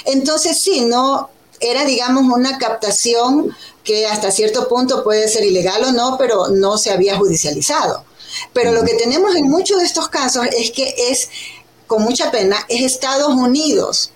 entonces 0.05 0.61
sí, 0.61 0.83
no 0.83 1.31
era, 1.61 1.87
digamos, 1.87 2.25
una 2.25 2.59
captación 2.59 3.57
que 3.83 4.07
hasta 4.07 4.31
cierto 4.31 4.69
punto 4.69 5.03
puede 5.03 5.29
ser 5.29 5.47
ilegal 5.47 5.83
o 5.85 5.93
no, 5.93 6.17
pero 6.19 6.49
no 6.49 6.77
se 6.77 6.91
había 6.91 7.17
judicializado. 7.17 8.05
Pero 8.53 8.73
lo 8.73 8.85
que 8.85 8.97
tenemos 8.97 9.35
en 9.35 9.49
muchos 9.49 9.79
de 9.79 9.87
estos 9.87 10.11
casos 10.11 10.47
es 10.55 10.73
que 10.73 10.95
es, 11.09 11.31
con 11.87 12.03
mucha 12.03 12.31
pena, 12.31 12.59
es 12.69 12.83
Estados 12.83 13.33
Unidos 13.33 14.13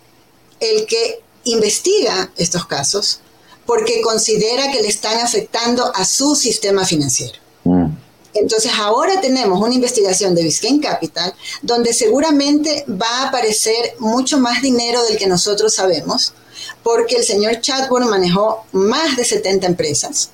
el 0.61 0.85
que 0.85 1.23
investiga 1.45 2.31
estos 2.37 2.67
casos 2.67 3.21
porque 3.67 4.01
considera 4.01 4.71
que 4.71 4.83
le 4.83 4.89
están 4.89 5.19
afectando 5.21 5.95
a 5.95 6.05
su 6.05 6.35
sistema 6.35 6.85
financiero. 6.85 7.39
Mm. 7.65 7.87
Entonces 8.35 8.73
ahora 8.79 9.21
tenemos 9.21 9.61
una 9.61 9.75
investigación 9.75 10.35
de 10.35 10.43
Biscayne 10.43 10.81
Capital 10.81 11.35
donde 11.61 11.93
seguramente 11.93 12.85
va 12.89 13.23
a 13.23 13.29
aparecer 13.29 13.95
mucho 13.99 14.39
más 14.39 14.63
dinero 14.63 15.03
del 15.05 15.19
que 15.19 15.27
nosotros 15.27 15.75
sabemos 15.75 16.33
porque 16.83 17.17
el 17.17 17.25
señor 17.25 17.61
Chadbourne 17.61 18.09
manejó 18.09 18.65
más 18.73 19.17
de 19.17 19.25
70 19.25 19.67
empresas. 19.67 20.31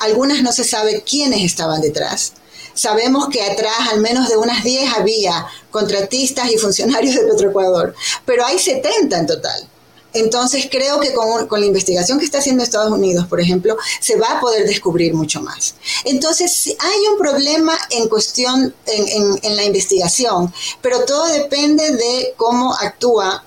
Algunas 0.00 0.42
no 0.42 0.52
se 0.52 0.64
sabe 0.64 1.02
quiénes 1.02 1.42
estaban 1.42 1.80
detrás. 1.80 2.32
Sabemos 2.74 3.28
que 3.28 3.42
atrás 3.42 3.88
al 3.90 4.00
menos 4.00 4.28
de 4.28 4.36
unas 4.36 4.62
10 4.62 4.94
había 4.94 5.46
contratistas 5.70 6.50
y 6.50 6.58
funcionarios 6.58 7.14
de 7.14 7.22
Petroecuador, 7.22 7.94
pero 8.24 8.44
hay 8.44 8.58
70 8.58 9.18
en 9.18 9.26
total. 9.26 9.68
Entonces 10.14 10.68
creo 10.70 10.98
que 11.00 11.12
con, 11.12 11.60
la 11.60 11.66
investigación 11.66 12.18
que 12.18 12.24
está 12.24 12.38
haciendo 12.38 12.62
Estados 12.62 12.90
Unidos, 12.90 13.26
por 13.26 13.40
ejemplo, 13.40 13.76
se 14.00 14.16
va 14.16 14.38
a 14.38 14.40
poder 14.40 14.66
descubrir 14.66 15.12
mucho 15.14 15.42
más. 15.42 15.74
Entonces 16.04 16.74
hay 16.78 17.00
un 17.12 17.18
problema 17.18 17.76
en 17.90 18.08
cuestión 18.08 18.74
en, 18.86 19.56
la 19.56 19.64
investigación, 19.64 20.52
pero 20.80 21.04
todo 21.04 21.26
depende 21.26 21.92
de 21.92 22.34
cómo 22.36 22.74
actúa 22.74 23.44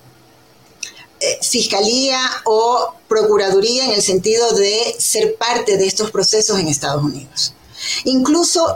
eh, 1.19 1.39
fiscalía 1.41 2.19
o 2.45 2.93
procuraduría 3.07 3.85
en 3.85 3.91
el 3.91 4.01
sentido 4.01 4.51
de 4.51 4.95
ser 4.99 5.35
parte 5.35 5.77
de 5.77 5.87
estos 5.87 6.11
procesos 6.11 6.59
en 6.59 6.67
Estados 6.67 7.03
Unidos. 7.03 7.53
Incluso 8.05 8.75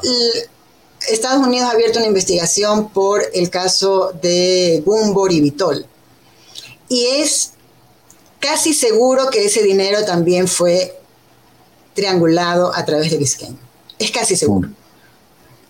Estados 1.08 1.46
Unidos 1.46 1.70
ha 1.70 1.72
abierto 1.72 2.00
una 2.00 2.08
investigación 2.08 2.90
por 2.90 3.24
el 3.34 3.50
caso 3.50 4.12
de 4.22 4.82
Gumbor 4.86 5.32
y 5.32 5.42
Vitol. 5.42 5.86
Y 6.90 7.06
es 7.06 7.52
casi 8.46 8.74
seguro 8.74 9.30
que 9.30 9.46
ese 9.46 9.64
dinero 9.64 10.06
también 10.06 10.48
fue 10.48 11.00
triangulado 11.96 12.72
a 12.76 12.86
través 12.86 13.10
de 13.10 13.18
Biscayne. 13.18 13.58
Es 13.98 14.12
casi 14.12 14.36
seguro. 14.36 14.70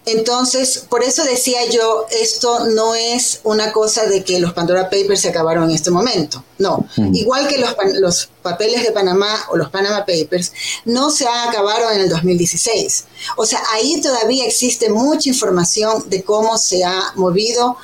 Entonces, 0.05 0.85
por 0.88 1.03
eso 1.03 1.23
decía 1.23 1.65
yo, 1.71 2.05
esto 2.11 2.67
no 2.67 2.93
es 2.93 3.39
una 3.43 3.71
cosa 3.71 4.05
de 4.05 4.23
que 4.23 4.39
los 4.39 4.53
Pandora 4.53 4.83
Papers 4.83 5.21
se 5.21 5.29
acabaron 5.29 5.63
en 5.69 5.75
este 5.75 5.89
momento. 5.89 6.43
No, 6.59 6.88
igual 7.13 7.47
que 7.47 7.57
los, 7.57 7.75
los, 7.99 8.29
papeles 8.43 8.83
de 8.83 8.91
Panamá 8.91 9.33
o 9.49 9.57
los 9.57 9.71
Panama 9.71 10.05
Papers, 10.05 10.51
no 10.85 11.09
se 11.09 11.25
acabaron 11.27 11.93
en 11.93 12.01
el 12.01 12.09
2016. 12.09 13.05
O 13.38 13.45
sea, 13.47 13.59
ahí 13.73 13.99
todavía 14.01 14.45
existe 14.45 14.91
mucha 14.91 15.29
información 15.29 16.07
de 16.11 16.21
cómo 16.23 16.59
se 16.59 16.83
ha 16.83 17.13
movido 17.15 17.77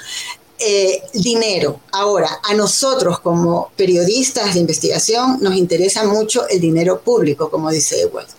eh, 0.64 1.04
dinero. 1.14 1.82
Ahora, 1.92 2.40
a 2.44 2.54
nosotros 2.54 3.20
como 3.20 3.72
periodistas 3.76 4.54
de 4.54 4.60
investigación 4.60 5.38
nos 5.42 5.56
interesa 5.56 6.04
mucho 6.04 6.48
el 6.48 6.60
dinero 6.60 7.02
público, 7.02 7.50
como 7.50 7.70
dice 7.70 8.02
Ewald. 8.02 8.30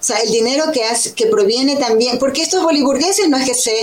O 0.00 0.04
sea, 0.04 0.18
el 0.18 0.30
dinero 0.30 0.70
que, 0.72 0.84
hace, 0.84 1.12
que 1.14 1.26
proviene 1.26 1.76
también, 1.76 2.18
porque 2.18 2.42
estos 2.42 2.62
boliburgueses 2.62 3.28
no 3.28 3.36
es 3.36 3.46
que 3.46 3.54
se 3.54 3.74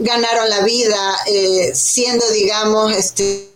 ganaron 0.00 0.50
la 0.50 0.62
vida 0.62 1.16
eh, 1.26 1.70
siendo, 1.74 2.28
digamos, 2.30 2.92
este, 2.92 3.49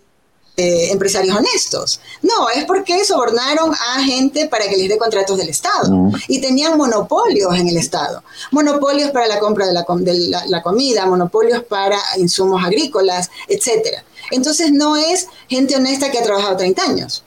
eh, 0.56 0.92
empresarios 0.92 1.36
honestos. 1.36 2.00
No, 2.22 2.48
es 2.48 2.64
porque 2.64 3.04
sobornaron 3.04 3.74
a 3.74 4.00
gente 4.04 4.46
para 4.46 4.68
que 4.68 4.76
les 4.76 4.88
dé 4.88 4.96
contratos 4.96 5.36
del 5.36 5.48
Estado 5.48 5.92
mm. 5.92 6.14
y 6.28 6.40
tenían 6.40 6.78
monopolios 6.78 7.56
en 7.56 7.66
el 7.66 7.76
Estado. 7.76 8.22
Monopolios 8.52 9.10
para 9.10 9.26
la 9.26 9.40
compra 9.40 9.66
de, 9.66 9.72
la, 9.72 10.62
comida, 10.62 11.06
monopolios 11.06 11.64
para 11.64 11.98
insumos 12.18 12.64
agrícolas, 12.64 13.30
etc. 13.48 13.98
Entonces 14.30 14.70
no 14.70 14.96
es 14.96 15.26
gente 15.48 15.74
honesta 15.74 16.12
que 16.12 16.18
ha 16.18 16.22
trabajado 16.22 16.56
30 16.56 16.82
años. 16.84 17.24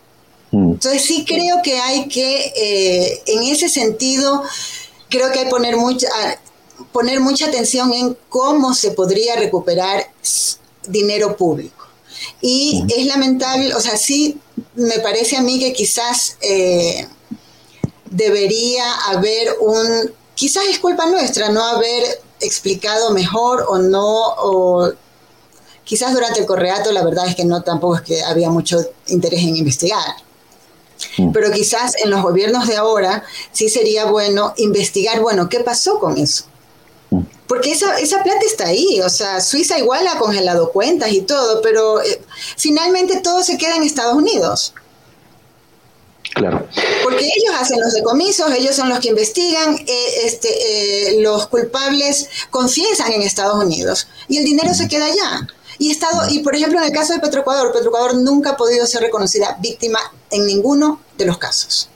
Mm. 0.51 0.71
Entonces 0.71 1.03
sí 1.03 1.25
creo 1.27 1.57
que 1.61 1.79
hay 1.79 2.07
que, 2.07 2.53
eh, 2.55 3.23
en 3.25 3.43
ese 3.43 3.67
sentido, 3.67 4.41
creo 5.09 5.33
que 5.33 5.39
hay 5.39 5.45
que 5.45 5.51
poner 5.51 5.75
mucha, 5.75 6.07
poner 6.93 7.19
mucha 7.19 7.47
atención 7.47 7.91
en 7.91 8.17
cómo 8.29 8.73
se 8.73 8.91
podría 8.91 9.35
recuperar 9.35 10.07
dinero 10.87 11.35
público. 11.35 11.76
Y 12.41 12.85
es 12.95 13.05
lamentable, 13.07 13.73
o 13.73 13.79
sea, 13.79 13.97
sí 13.97 14.39
me 14.75 14.99
parece 14.99 15.37
a 15.37 15.41
mí 15.41 15.59
que 15.59 15.73
quizás 15.73 16.37
eh, 16.41 17.07
debería 18.11 18.93
haber 19.07 19.55
un, 19.59 20.11
quizás 20.35 20.65
es 20.69 20.79
culpa 20.79 21.07
nuestra 21.07 21.49
no 21.49 21.63
haber 21.63 22.21
explicado 22.39 23.11
mejor 23.11 23.65
o 23.67 23.79
no, 23.79 24.35
o 24.37 24.91
quizás 25.83 26.13
durante 26.13 26.39
el 26.39 26.45
correato 26.45 26.91
la 26.91 27.03
verdad 27.03 27.27
es 27.27 27.35
que 27.35 27.45
no 27.45 27.63
tampoco 27.63 27.95
es 27.95 28.01
que 28.01 28.23
había 28.23 28.49
mucho 28.49 28.79
interés 29.07 29.41
en 29.41 29.57
investigar. 29.57 30.15
Pero 31.31 31.51
quizás 31.51 31.95
en 32.03 32.09
los 32.09 32.23
gobiernos 32.23 32.67
de 32.67 32.75
ahora 32.75 33.23
sí 33.51 33.69
sería 33.69 34.05
bueno 34.05 34.53
investigar, 34.57 35.21
bueno, 35.21 35.47
¿qué 35.47 35.59
pasó 35.59 35.99
con 35.99 36.17
eso? 36.17 36.45
Porque 37.47 37.71
esa, 37.71 37.97
esa 37.99 38.23
plata 38.23 38.45
está 38.45 38.67
ahí, 38.67 38.99
o 39.01 39.09
sea, 39.09 39.39
Suiza 39.41 39.79
igual 39.79 40.05
ha 40.07 40.17
congelado 40.17 40.71
cuentas 40.71 41.11
y 41.11 41.21
todo, 41.21 41.61
pero 41.61 42.01
eh, 42.01 42.21
finalmente 42.57 43.21
todo 43.21 43.41
se 43.43 43.57
queda 43.57 43.77
en 43.77 43.83
Estados 43.83 44.15
Unidos. 44.15 44.73
Claro. 46.33 46.67
Porque 47.03 47.25
ellos 47.25 47.55
hacen 47.59 47.79
los 47.79 47.93
decomisos, 47.93 48.51
ellos 48.51 48.75
son 48.75 48.89
los 48.89 48.99
que 48.99 49.09
investigan, 49.09 49.75
eh, 49.75 50.07
este, 50.25 50.49
eh, 50.49 51.21
los 51.21 51.47
culpables 51.47 52.29
confiesan 52.51 53.11
en 53.13 53.21
Estados 53.21 53.63
Unidos 53.63 54.07
y 54.27 54.37
el 54.37 54.45
dinero 54.45 54.73
se 54.73 54.87
queda 54.87 55.05
allá. 55.05 55.47
Y, 55.79 55.91
estado, 55.91 56.29
y 56.29 56.39
por 56.39 56.55
ejemplo, 56.55 56.79
en 56.79 56.85
el 56.85 56.91
caso 56.91 57.13
de 57.13 57.19
Petroecuador, 57.19 57.71
Petroecuador 57.71 58.15
nunca 58.15 58.51
ha 58.51 58.57
podido 58.57 58.85
ser 58.87 59.01
reconocida 59.01 59.57
víctima 59.59 59.99
en 60.31 60.45
ninguno 60.45 61.01
de 61.17 61.25
los 61.25 61.37
casos. 61.37 61.89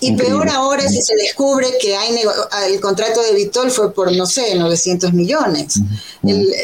Y 0.00 0.12
peor 0.16 0.48
ahora 0.48 0.88
si 0.88 1.02
se 1.02 1.14
descubre 1.16 1.66
que 1.80 1.96
hay 1.96 2.14
el 2.68 2.80
contrato 2.80 3.20
de 3.22 3.34
Vitol 3.34 3.70
fue 3.70 3.92
por, 3.92 4.14
no 4.14 4.26
sé, 4.26 4.54
900 4.54 5.12
millones. 5.12 5.80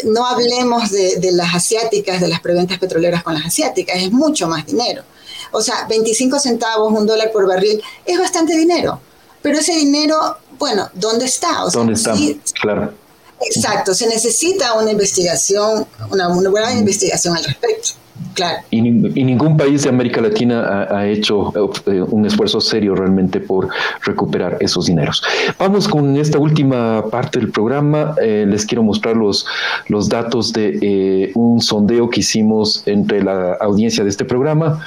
no 0.05 0.27
hablemos 0.27 0.91
de, 0.91 1.31
las 1.33 1.55
asiáticas, 1.55 2.21
de 2.21 2.29
las 2.29 2.41
preventas 2.41 2.79
petroleras 2.79 3.23
con 3.25 3.35
las 3.35 3.47
asiáticas, 3.47 3.97
es 3.97 4.13
mucho 4.13 4.47
más 4.47 4.67
dinero. 4.67 5.03
O 5.51 5.61
sea, 5.61 5.87
25 5.89 6.39
centavos, 6.39 6.93
un 6.93 7.07
dólar 7.07 7.33
por 7.33 7.47
barril, 7.47 7.83
es 8.05 8.19
bastante 8.19 8.57
dinero. 8.57 9.01
Pero 9.43 9.59
ese 9.59 9.75
dinero, 9.75 10.39
bueno, 10.59 10.89
¿dónde 10.95 11.27
está? 11.27 11.65
¿Dónde 11.73 11.95
está? 11.95 12.15
claro. 12.61 13.05
Exacto, 13.41 13.95
se 13.95 14.07
necesita 14.07 14.75
una 14.75 14.91
investigación, 14.91 15.87
una, 16.11 16.29
buena 16.29 16.73
investigación 16.73 17.37
al 17.37 17.45
respecto. 17.45 17.91
Claro. 18.35 18.59
Y 18.71 18.81
y 19.15 19.25
ningún 19.25 19.57
país 19.57 19.83
de 19.83 19.89
América 19.89 20.21
Latina 20.21 20.87
ha, 20.91 21.07
hecho 21.07 21.53
eh, 21.87 22.03
un 22.03 22.27
esfuerzo 22.27 22.61
serio 22.61 22.95
realmente 22.95 23.41
por 23.41 23.69
recuperar 24.03 24.57
esos 24.61 24.87
dineros. 24.87 25.23
Vamos 25.59 25.89
con 25.89 26.17
esta 26.17 26.39
última 26.39 27.05
parte 27.11 27.39
del 27.39 27.51
programa. 27.51 28.15
Eh, 28.21 28.45
les 28.49 28.67
quiero 28.67 28.83
mostrar 28.83 29.17
los, 29.17 29.47
los 29.89 30.09
datos 30.09 30.53
de 30.53 30.79
eh, 30.81 31.33
un 31.35 31.61
sondeo 31.61 32.11
que 32.11 32.21
hicimos 32.21 32.83
entre 32.87 33.23
la 33.23 33.55
audiencia 33.61 34.05
de 34.05 34.11
este 34.11 34.25
programa. 34.25 34.81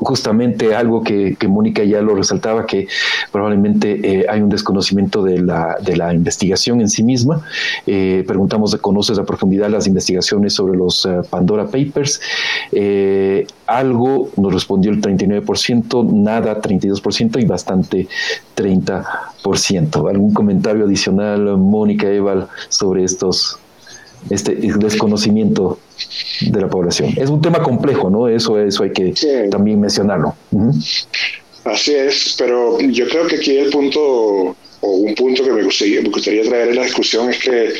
justamente 0.00 0.74
algo 0.74 1.02
que, 1.02 1.36
que, 1.38 1.48
Mónica 1.48 1.84
ya 1.84 2.00
lo 2.02 2.14
resaltaba, 2.14 2.66
que 2.66 2.88
probablemente 3.32 4.26
hay 4.28 4.40
un 4.40 4.48
desconocimiento 4.48 5.22
de 5.22 5.38
la, 5.38 5.76
de 5.80 5.96
la 5.96 6.12
investigación 6.12 6.80
en 6.80 6.88
sí 6.88 7.02
misma. 7.02 7.42
preguntamos, 7.84 8.74
¿conoces 8.76 9.18
a 9.18 9.24
profundidad 9.24 9.70
las 9.70 9.86
investigaciones 9.86 10.54
sobre 10.54 10.76
los 10.76 11.08
Pandora 11.30 11.66
Papers? 11.66 12.20
Eh, 12.72 13.46
algo 13.66 14.30
nos 14.36 14.52
respondió 14.52 14.90
el 14.90 15.00
39%, 15.00 16.10
nada 16.12 16.60
32% 16.60 17.40
y 17.40 17.44
bastante 17.44 18.08
30%. 18.56 20.10
¿Algún 20.10 20.32
comentario 20.34 20.84
adicional, 20.84 21.56
Mónica 21.58 22.10
Eval, 22.10 22.48
sobre 22.68 23.04
estos 23.04 23.58
este 24.30 24.54
desconocimiento 24.54 25.78
de 26.40 26.60
la 26.60 26.68
población? 26.68 27.14
Es 27.16 27.30
un 27.30 27.40
tema 27.40 27.62
complejo, 27.62 28.10
¿no? 28.10 28.28
Eso, 28.28 28.58
eso 28.58 28.82
hay 28.82 28.92
que 28.92 29.14
también 29.50 29.80
mencionarlo. 29.80 30.34
Así 31.64 31.94
es, 31.94 32.34
pero 32.38 32.80
yo 32.80 33.08
creo 33.08 33.26
que 33.26 33.36
aquí 33.36 33.56
el 33.56 33.70
punto 33.70 34.56
o 34.80 34.88
un 34.88 35.14
punto 35.14 35.42
que 35.42 35.52
me 35.52 35.62
gustaría, 35.62 36.00
me 36.00 36.10
gustaría 36.10 36.42
traer 36.44 36.68
en 36.68 36.76
la 36.76 36.84
discusión 36.84 37.30
es 37.30 37.38
que 37.38 37.72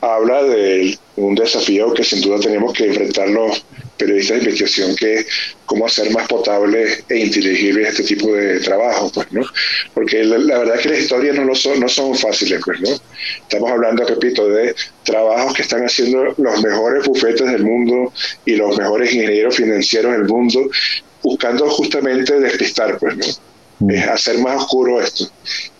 habla 0.00 0.42
de 0.44 0.96
un 1.16 1.34
desafío 1.34 1.92
que 1.92 2.04
sin 2.04 2.20
duda 2.22 2.38
tenemos 2.40 2.72
que 2.72 2.86
enfrentarlo 2.86 3.48
periodistas 3.96 4.38
de 4.38 4.44
investigación 4.44 4.96
que 4.96 5.26
cómo 5.66 5.86
hacer 5.86 6.10
más 6.10 6.26
potable 6.28 7.04
e 7.08 7.18
inteligible 7.18 7.88
este 7.88 8.02
tipo 8.02 8.32
de 8.32 8.60
trabajo, 8.60 9.10
pues, 9.12 9.32
¿no? 9.32 9.42
Porque 9.92 10.24
la, 10.24 10.58
verdad 10.58 10.76
es 10.76 10.82
que 10.82 10.88
las 10.90 10.98
historias 11.00 11.36
no, 11.36 11.54
son, 11.54 11.80
no 11.80 11.88
son 11.88 12.14
fáciles, 12.14 12.60
pues, 12.64 12.80
¿no? 12.80 12.90
Estamos 13.42 13.70
hablando, 13.70 14.04
repito, 14.04 14.48
de 14.48 14.74
trabajos 15.04 15.54
que 15.54 15.62
están 15.62 15.84
haciendo 15.84 16.34
los 16.36 16.62
mejores 16.62 17.04
bufetes 17.06 17.50
del 17.50 17.64
mundo 17.64 18.12
y 18.44 18.56
los 18.56 18.76
mejores 18.76 19.12
ingenieros 19.12 19.56
financieros 19.56 20.12
del 20.12 20.24
mundo, 20.24 20.68
buscando 21.22 21.68
justamente 21.70 22.38
despistar, 22.38 22.98
pues, 22.98 23.16
¿no? 23.16 23.24
es 23.88 24.06
hacer 24.06 24.38
más 24.38 24.62
oscuro 24.62 25.00
esto. 25.00 25.28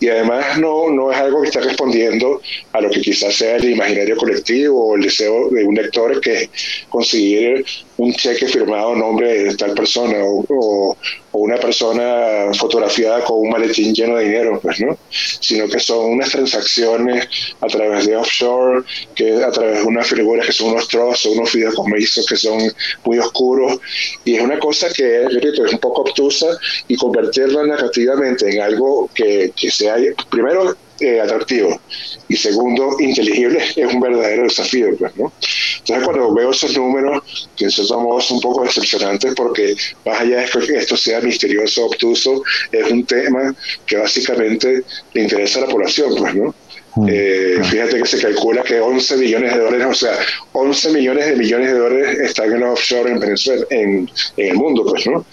Y 0.01 0.09
además 0.09 0.59
no, 0.59 0.91
no 0.91 1.13
es 1.13 1.19
algo 1.19 1.43
que 1.43 1.49
está 1.49 1.61
respondiendo 1.61 2.41
a 2.73 2.81
lo 2.81 2.91
que 2.91 3.01
quizás 3.01 3.35
sea 3.35 3.57
el 3.57 3.71
imaginario 3.71 4.17
colectivo 4.17 4.89
o 4.89 4.97
el 4.97 5.03
deseo 5.03 5.49
de 5.51 5.65
un 5.65 5.75
lector 5.75 6.21
que 6.21 6.51
conseguir 6.89 7.65
un 7.97 8.13
cheque 8.13 8.47
firmado 8.47 8.93
a 8.93 8.97
nombre 8.97 9.45
de 9.45 9.57
tal 9.57 9.73
persona 9.75 10.19
o, 10.23 10.45
o 10.49 11.39
una 11.39 11.57
persona 11.57 12.53
fotografiada 12.55 13.25
con 13.25 13.39
un 13.39 13.51
maletín 13.51 13.95
lleno 13.95 14.17
de 14.17 14.25
dinero, 14.25 14.59
pues, 14.61 14.81
¿no? 14.81 14.97
Sino 15.11 15.69
que 15.69 15.79
son 15.81 16.13
unas 16.13 16.31
transacciones 16.31 17.29
a 17.61 17.67
través 17.67 18.07
de 18.07 18.17
offshore, 18.17 18.85
que 19.15 19.43
a 19.43 19.51
través 19.51 19.79
de 19.81 19.85
unas 19.85 20.07
figuras 20.09 20.47
que 20.47 20.53
son 20.53 20.73
unos 20.73 20.89
trozos, 20.89 21.37
unos 21.37 21.51
fideicomisos 21.51 22.27
que 22.27 22.37
son 22.37 22.59
muy 23.05 23.19
oscuros, 23.19 23.79
y 24.25 24.37
es 24.37 24.43
una 24.43 24.59
cosa 24.59 24.89
que, 24.93 25.29
repito, 25.29 25.65
es 25.65 25.73
un 25.73 25.79
poco 25.79 26.03
obtusa, 26.03 26.47
y 26.89 26.97
convertirla 26.97 27.65
narrativamente 27.65 28.49
en 28.51 28.61
algo 28.61 29.11
que, 29.15 29.53
que 29.57 29.71
sea, 29.71 29.97
primero, 30.31 30.77
eh, 31.01 31.21
atractivo 31.21 31.81
y 32.29 32.37
segundo, 32.37 32.97
inteligible, 33.01 33.59
es 33.77 33.95
un 33.95 34.01
verdadero 34.01 34.45
desafío. 34.45 34.97
Pues, 34.99 35.17
¿no? 35.17 35.33
Entonces, 35.79 36.05
cuando 36.05 36.35
veo 36.35 36.51
esos 36.51 36.77
números, 36.77 37.49
que 37.57 37.65
en 37.65 37.71
cierto 37.71 38.01
modo 38.01 38.21
son 38.21 38.37
un 38.37 38.43
poco 38.43 38.65
decepcionantes 38.65 39.35
porque 39.35 39.75
más 40.05 40.21
allá 40.21 40.41
de 40.41 40.67
que 40.67 40.77
esto 40.77 40.97
sea 40.97 41.21
misterioso, 41.21 41.87
obtuso, 41.87 42.43
es 42.73 42.91
un 42.91 43.05
tema 43.05 43.55
que 43.87 43.97
básicamente 43.97 44.83
le 45.13 45.23
interesa 45.23 45.59
a 45.59 45.63
la 45.63 45.69
población, 45.69 46.15
pues, 46.17 46.35
¿no? 46.35 46.55
Mm. 46.97 47.09
Eh, 47.11 47.57
fíjate 47.65 47.99
que 47.99 48.07
se 48.07 48.21
calcula 48.21 48.63
que 48.63 48.81
11 48.81 49.17
millones 49.17 49.55
de 49.55 49.61
dólares, 49.61 49.87
o 49.91 49.95
sea, 49.95 50.17
11 50.53 50.93
millones 50.93 51.27
de 51.27 51.37
millones 51.37 51.73
de 51.73 51.79
dólares 51.79 52.19
están 52.21 52.53
en 52.53 52.63
offshore 52.63 53.11
en 53.11 53.21
Venezuela, 53.21 53.67
en, 53.71 54.11
el 54.37 54.55
mundo, 54.55 54.85
pues, 54.89 55.07
¿no? 55.07 55.25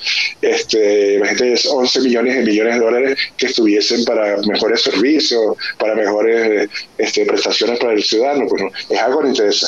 Este, 0.42 1.16
imagínate, 1.16 1.56
11 1.70 2.02
millones 2.02 2.36
de 2.38 2.44
millones 2.44 2.74
de 2.76 2.80
dólares 2.80 3.20
que 3.38 3.46
estuviesen 3.48 4.04
para 4.06 4.38
mejores 4.48 4.82
servicios, 4.82 5.56
para 5.78 5.96
mejores 5.96 6.70
este, 6.98 7.26
prestaciones 7.26 7.80
para 7.80 7.94
el 7.94 8.04
ciudadano, 8.04 8.48
pues, 8.48 8.62
¿no? 8.64 8.70
Es 8.90 9.00
algo 9.00 9.22
que 9.22 9.30
interesa 9.30 9.68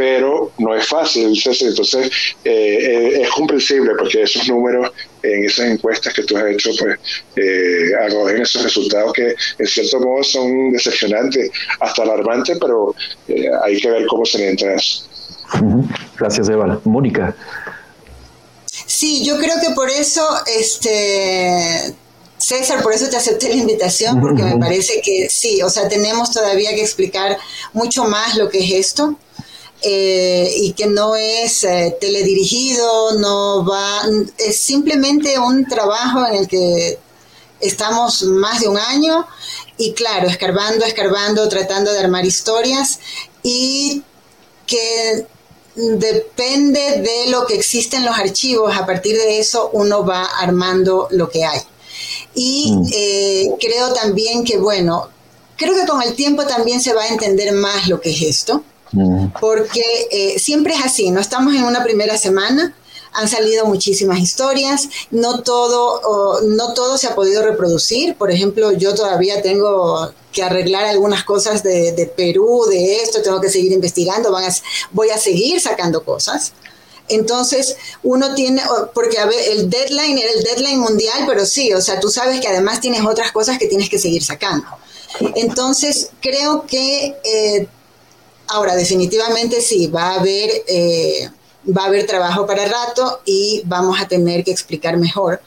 pero 0.00 0.50
no 0.56 0.74
es 0.74 0.86
fácil. 0.86 1.26
Entonces, 1.26 2.10
eh, 2.42 2.78
eh, 2.80 3.20
es 3.20 3.28
comprensible 3.28 3.92
porque 3.98 4.22
esos 4.22 4.48
números 4.48 4.90
en 5.22 5.44
esas 5.44 5.66
encuestas 5.66 6.14
que 6.14 6.22
tú 6.22 6.36
has 6.36 6.44
hecho, 6.46 6.70
pues 6.78 6.98
eh, 7.36 7.92
arrojen 8.00 8.42
esos 8.42 8.62
resultados 8.62 9.12
que 9.12 9.34
en 9.58 9.66
cierto 9.66 10.00
modo 10.00 10.22
son 10.22 10.72
decepcionantes, 10.72 11.50
hasta 11.80 12.02
alarmantes, 12.02 12.58
pero 12.60 12.94
eh, 13.28 13.48
hay 13.64 13.80
que 13.80 13.90
ver 13.90 14.06
cómo 14.06 14.24
se 14.24 14.38
le 14.38 14.50
entra 14.50 14.74
eso. 14.74 15.04
Gracias, 16.18 16.48
Eva. 16.48 16.80
Mónica. 16.84 17.34
Sí, 18.86 19.24
yo 19.24 19.38
creo 19.38 19.56
que 19.60 19.70
por 19.70 19.88
eso, 19.88 20.26
este, 20.46 21.94
César, 22.38 22.82
por 22.82 22.92
eso 22.92 23.08
te 23.08 23.16
acepté 23.16 23.48
la 23.48 23.56
invitación, 23.56 24.20
porque 24.20 24.42
me 24.42 24.56
parece 24.58 25.00
que 25.02 25.28
sí, 25.28 25.62
o 25.62 25.70
sea, 25.70 25.88
tenemos 25.88 26.32
todavía 26.32 26.70
que 26.74 26.82
explicar 26.82 27.38
mucho 27.72 28.04
más 28.04 28.36
lo 28.36 28.48
que 28.48 28.58
es 28.58 28.88
esto. 28.88 29.16
Eh, 29.82 30.52
y 30.56 30.72
que 30.74 30.86
no 30.86 31.16
es 31.16 31.64
eh, 31.64 31.96
teledirigido, 31.98 33.18
no 33.18 33.64
va, 33.64 34.02
es 34.36 34.60
simplemente 34.60 35.38
un 35.38 35.66
trabajo 35.66 36.26
en 36.26 36.34
el 36.34 36.48
que 36.48 36.98
estamos 37.60 38.22
más 38.24 38.60
de 38.60 38.68
un 38.68 38.76
año 38.76 39.26
y 39.78 39.94
claro, 39.94 40.28
escarbando, 40.28 40.84
escarbando, 40.84 41.48
tratando 41.48 41.92
de 41.92 41.98
armar 41.98 42.26
historias 42.26 43.00
y 43.42 44.02
que 44.66 45.26
depende 45.74 47.00
de 47.00 47.30
lo 47.30 47.46
que 47.46 47.54
existe 47.54 47.96
en 47.96 48.04
los 48.04 48.18
archivos, 48.18 48.76
a 48.76 48.84
partir 48.84 49.16
de 49.16 49.38
eso 49.38 49.70
uno 49.72 50.04
va 50.04 50.24
armando 50.24 51.08
lo 51.10 51.30
que 51.30 51.44
hay. 51.44 51.60
Y 52.34 52.72
mm. 52.72 52.86
eh, 52.92 53.48
creo 53.58 53.94
también 53.94 54.44
que, 54.44 54.58
bueno, 54.58 55.08
creo 55.56 55.74
que 55.74 55.86
con 55.86 56.02
el 56.02 56.14
tiempo 56.14 56.44
también 56.46 56.82
se 56.82 56.92
va 56.92 57.04
a 57.04 57.08
entender 57.08 57.52
más 57.52 57.88
lo 57.88 57.98
que 57.98 58.10
es 58.10 58.20
esto 58.20 58.62
porque 59.40 59.82
eh, 60.10 60.38
siempre 60.38 60.74
es 60.74 60.84
así, 60.84 61.10
no 61.10 61.20
estamos 61.20 61.54
en 61.54 61.64
una 61.64 61.82
primera 61.82 62.16
semana, 62.18 62.74
han 63.12 63.28
salido 63.28 63.66
muchísimas 63.66 64.18
historias, 64.20 64.88
no 65.10 65.42
todo, 65.42 66.40
no 66.42 66.74
todo 66.74 66.96
se 66.96 67.08
ha 67.08 67.14
podido 67.14 67.42
reproducir, 67.42 68.14
por 68.16 68.30
ejemplo, 68.30 68.72
yo 68.72 68.94
todavía 68.94 69.42
tengo 69.42 70.12
que 70.32 70.42
arreglar 70.42 70.84
algunas 70.84 71.24
cosas 71.24 71.62
de, 71.62 72.12
Perú, 72.16 72.66
de 72.68 73.02
esto, 73.02 73.22
tengo 73.22 73.40
que 73.40 73.50
seguir 73.50 73.72
investigando, 73.72 74.30
van 74.30 74.44
voy 74.92 75.10
a 75.10 75.18
seguir 75.18 75.60
sacando 75.60 76.04
cosas. 76.04 76.52
Entonces, 77.08 77.76
uno 78.04 78.34
tiene, 78.36 78.62
porque 78.94 79.18
a 79.18 79.26
ver, 79.26 79.40
el 79.48 79.68
deadline 79.68 80.16
era 80.16 80.30
el 80.30 80.44
deadline 80.44 80.78
mundial, 80.78 81.24
pero 81.26 81.44
sí, 81.44 81.72
o 81.72 81.80
sea, 81.80 81.98
tú 81.98 82.08
sabes 82.08 82.40
que 82.40 82.46
además 82.46 82.80
tienes 82.80 83.04
otras 83.04 83.32
cosas 83.32 83.58
que 83.58 83.66
tienes 83.66 83.90
que 83.90 83.98
seguir 83.98 84.22
sacando. 84.22 84.64
Entonces, 85.34 86.10
creo 86.20 86.66
que 86.66 87.16
eh, 87.24 87.66
Ahora, 88.50 88.74
definitivamente 88.74 89.60
sí, 89.60 89.86
va 89.86 90.12
a 90.12 90.14
haber, 90.20 90.50
eh, 90.66 91.30
va 91.66 91.84
a 91.84 91.86
haber 91.86 92.04
trabajo 92.06 92.46
para 92.46 92.66
rato 92.66 93.20
y 93.24 93.62
vamos 93.64 94.00
a 94.00 94.08
tener 94.08 94.42
que 94.42 94.50
explicar 94.50 94.96
mejor. 94.96 95.40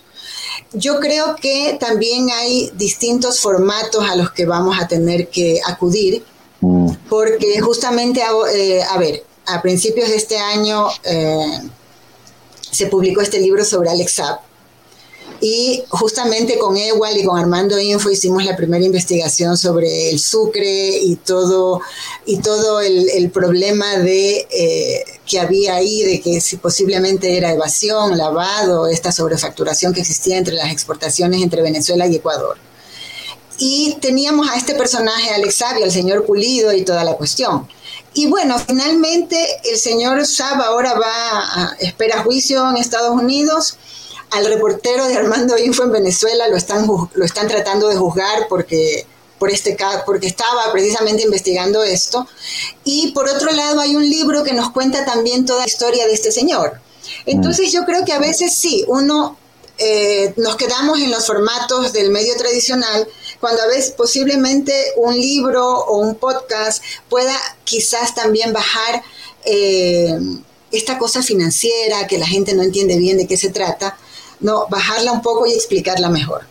Yo 0.72 1.00
creo 1.02 1.36
que 1.36 1.78
también 1.80 2.30
hay 2.32 2.72
distintos 2.76 3.42
formatos 3.42 4.10
a 4.10 4.16
los 4.16 4.32
que 4.32 4.46
vamos 4.46 4.78
a 4.80 4.88
tener 4.88 5.28
que 5.28 5.60
acudir, 5.66 6.24
mm. 6.62 6.94
porque 7.10 7.60
justamente, 7.60 8.22
eh, 8.54 8.82
a 8.82 8.98
ver, 8.98 9.26
a 9.48 9.62
principios 9.62 10.08
de 10.10 10.16
este 10.16 10.38
año 10.38 10.88
eh, 11.04 11.60
se 12.72 12.88
publicó 12.88 13.20
este 13.20 13.40
libro 13.40 13.66
sobre 13.66 13.90
Alex 13.90 14.14
Zapp, 14.14 14.42
y 15.46 15.84
justamente 15.90 16.58
con 16.58 16.78
Ewal 16.78 17.18
y 17.18 17.26
con 17.26 17.38
Armando 17.38 17.78
Info 17.78 18.10
hicimos 18.10 18.46
la 18.46 18.56
primera 18.56 18.86
investigación 18.86 19.58
sobre 19.58 20.10
el 20.10 20.18
sucre 20.18 20.98
y 21.00 21.18
todo, 21.18 21.82
y 22.26 22.38
todo 22.38 22.80
el, 22.80 23.30
problema 23.30 23.98
de, 23.98 24.48
eh, 24.50 25.04
que 25.26 25.42
había 25.42 25.76
ahí, 25.76 26.02
de 26.04 26.22
que 26.22 26.40
si 26.40 26.56
posiblemente 26.56 27.36
era 27.36 27.52
evasión, 27.52 28.18
lavado, 28.18 28.88
esta 28.88 29.12
sobrefacturación 29.12 29.94
que 29.94 30.00
existía 30.00 30.38
entre 30.38 30.54
las 30.54 30.72
exportaciones 30.72 31.42
entre 31.42 31.62
Venezuela 31.62 32.08
y 32.08 32.16
Ecuador. 32.16 32.56
Y 33.58 33.98
teníamos 34.00 34.50
a 34.50 34.56
este 34.56 34.76
personaje, 34.76 35.30
Alex 35.32 35.56
Sabio, 35.56 35.84
al 35.84 35.92
señor 35.92 36.26
Pulido 36.26 36.72
y 36.72 36.86
toda 36.86 37.04
la 37.04 37.16
cuestión. 37.16 37.68
Y 38.14 38.28
bueno, 38.28 38.58
finalmente 38.66 39.46
el 39.70 39.78
señor 39.78 40.26
Sab 40.26 40.62
ahora 40.62 40.94
va 40.94 41.12
a 41.12 41.76
espera 41.80 42.24
juicio 42.24 42.70
en 42.70 42.78
Estados 42.78 43.12
Unidos 43.12 43.78
al 44.34 44.46
reportero 44.46 45.08
de 45.08 45.16
Armando 45.16 45.58
Info 45.58 45.84
en 45.84 45.92
Venezuela 45.92 46.48
lo 46.48 46.58
están, 46.58 46.88
lo 46.88 47.26
están 47.26 47.48
tratando 47.48 47.88
de 47.88 47.96
juzgar 47.96 48.48
porque, 48.50 49.06
por 49.38 49.52
este, 49.52 49.78
porque 50.06 50.28
estaba 50.28 50.72
precisamente 50.72 51.24
investigando 51.24 51.84
esto. 51.84 52.28
Y 52.84 53.12
por 53.12 53.30
otro 53.30 53.52
lado 53.52 53.80
hay 53.80 53.96
un 53.96 54.10
libro 54.10 54.44
que 54.44 54.54
nos 54.54 54.72
cuenta 54.72 55.06
también 55.06 55.46
toda 55.46 55.62
la 55.62 55.68
historia 55.68 56.08
de 56.08 56.14
este 56.14 56.32
señor. 56.32 56.80
Entonces 57.26 57.72
yo 57.72 57.86
creo 57.86 58.04
que 58.06 58.14
a 58.14 58.20
veces 58.20 58.56
sí, 58.56 58.84
uno 58.88 59.38
eh, 59.78 60.34
nos 60.38 60.56
quedamos 60.56 61.00
en 61.00 61.12
los 61.12 61.26
formatos 61.26 61.94
del 61.94 62.12
medio 62.12 62.36
tradicional, 62.36 63.08
cuando 63.40 63.62
a 63.64 63.68
veces 63.68 63.92
posiblemente 63.92 64.74
un 64.98 65.16
libro 65.16 65.66
o 65.66 65.98
un 65.98 66.16
podcast 66.16 66.84
pueda 67.10 67.36
quizás 67.64 68.14
también 68.14 68.54
bajar 68.54 69.04
eh, 69.46 70.18
esta 70.72 70.98
cosa 70.98 71.22
financiera 71.22 72.08
que 72.08 72.18
la 72.18 72.28
gente 72.28 72.54
no 72.54 72.64
entiende 72.64 72.98
bien 72.98 73.18
de 73.18 73.28
qué 73.28 73.38
se 73.38 73.50
trata, 73.50 73.98
no, 74.44 74.68
bajarla 74.70 75.12
un 75.12 75.22
poco 75.22 75.48
y 75.48 75.54
explicarla 75.54 76.10
mejor. 76.10 76.42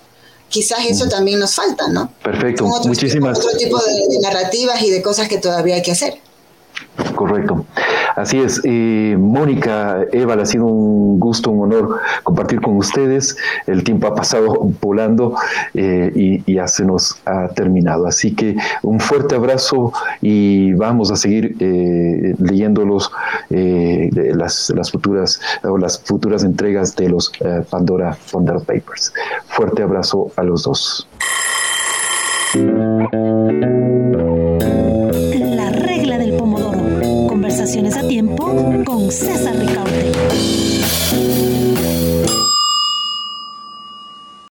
Quizás 0.48 0.80
eso 0.86 1.08
también 1.08 1.38
nos 1.38 1.54
falta, 1.54 1.88
¿no? 1.88 2.12
Perfecto, 2.22 2.66
muchísimas. 2.84 3.38
otro 3.38 3.56
tipo 3.56 3.78
de 3.78 4.18
narrativas 4.20 4.82
y 4.82 4.90
de 4.90 5.00
cosas 5.00 5.28
que 5.28 5.38
todavía 5.38 5.76
hay 5.76 5.82
que 5.82 5.92
hacer. 5.92 6.18
Correcto. 7.14 7.64
Así 8.16 8.38
es. 8.38 8.60
Eh, 8.64 9.16
Mónica, 9.18 10.04
Eva, 10.12 10.34
ha 10.34 10.46
sido 10.46 10.66
un 10.66 11.18
gusto, 11.18 11.50
un 11.50 11.72
honor 11.72 11.98
compartir 12.22 12.60
con 12.60 12.76
ustedes. 12.76 13.36
El 13.66 13.84
tiempo 13.84 14.06
ha 14.06 14.14
pasado 14.14 14.58
volando 14.80 15.34
eh, 15.74 16.12
y, 16.14 16.52
ya 16.52 16.66
se 16.68 16.84
nos 16.84 17.20
ha 17.24 17.48
terminado. 17.48 18.06
Así 18.06 18.34
que 18.34 18.56
un 18.82 19.00
fuerte 19.00 19.34
abrazo 19.34 19.92
y 20.20 20.74
vamos 20.74 21.10
a 21.10 21.16
seguir 21.16 21.56
eh, 21.60 22.34
leyéndolos 22.38 23.10
las, 23.48 24.70
las, 24.74 24.90
futuras 24.90 25.40
o 25.62 25.78
las 25.78 25.98
futuras 25.98 26.44
entregas 26.44 26.94
de 26.96 27.08
los 27.08 27.32
Pandora 27.70 28.16
Pandora 28.30 28.60
Papers. 28.60 29.12
Fuerte 29.46 29.82
abrazo 29.82 30.30
a 30.36 30.42
los 30.42 30.64
dos. 30.64 31.08
Con 38.84 39.10
César 39.10 39.54
Ricaute. 39.56 40.51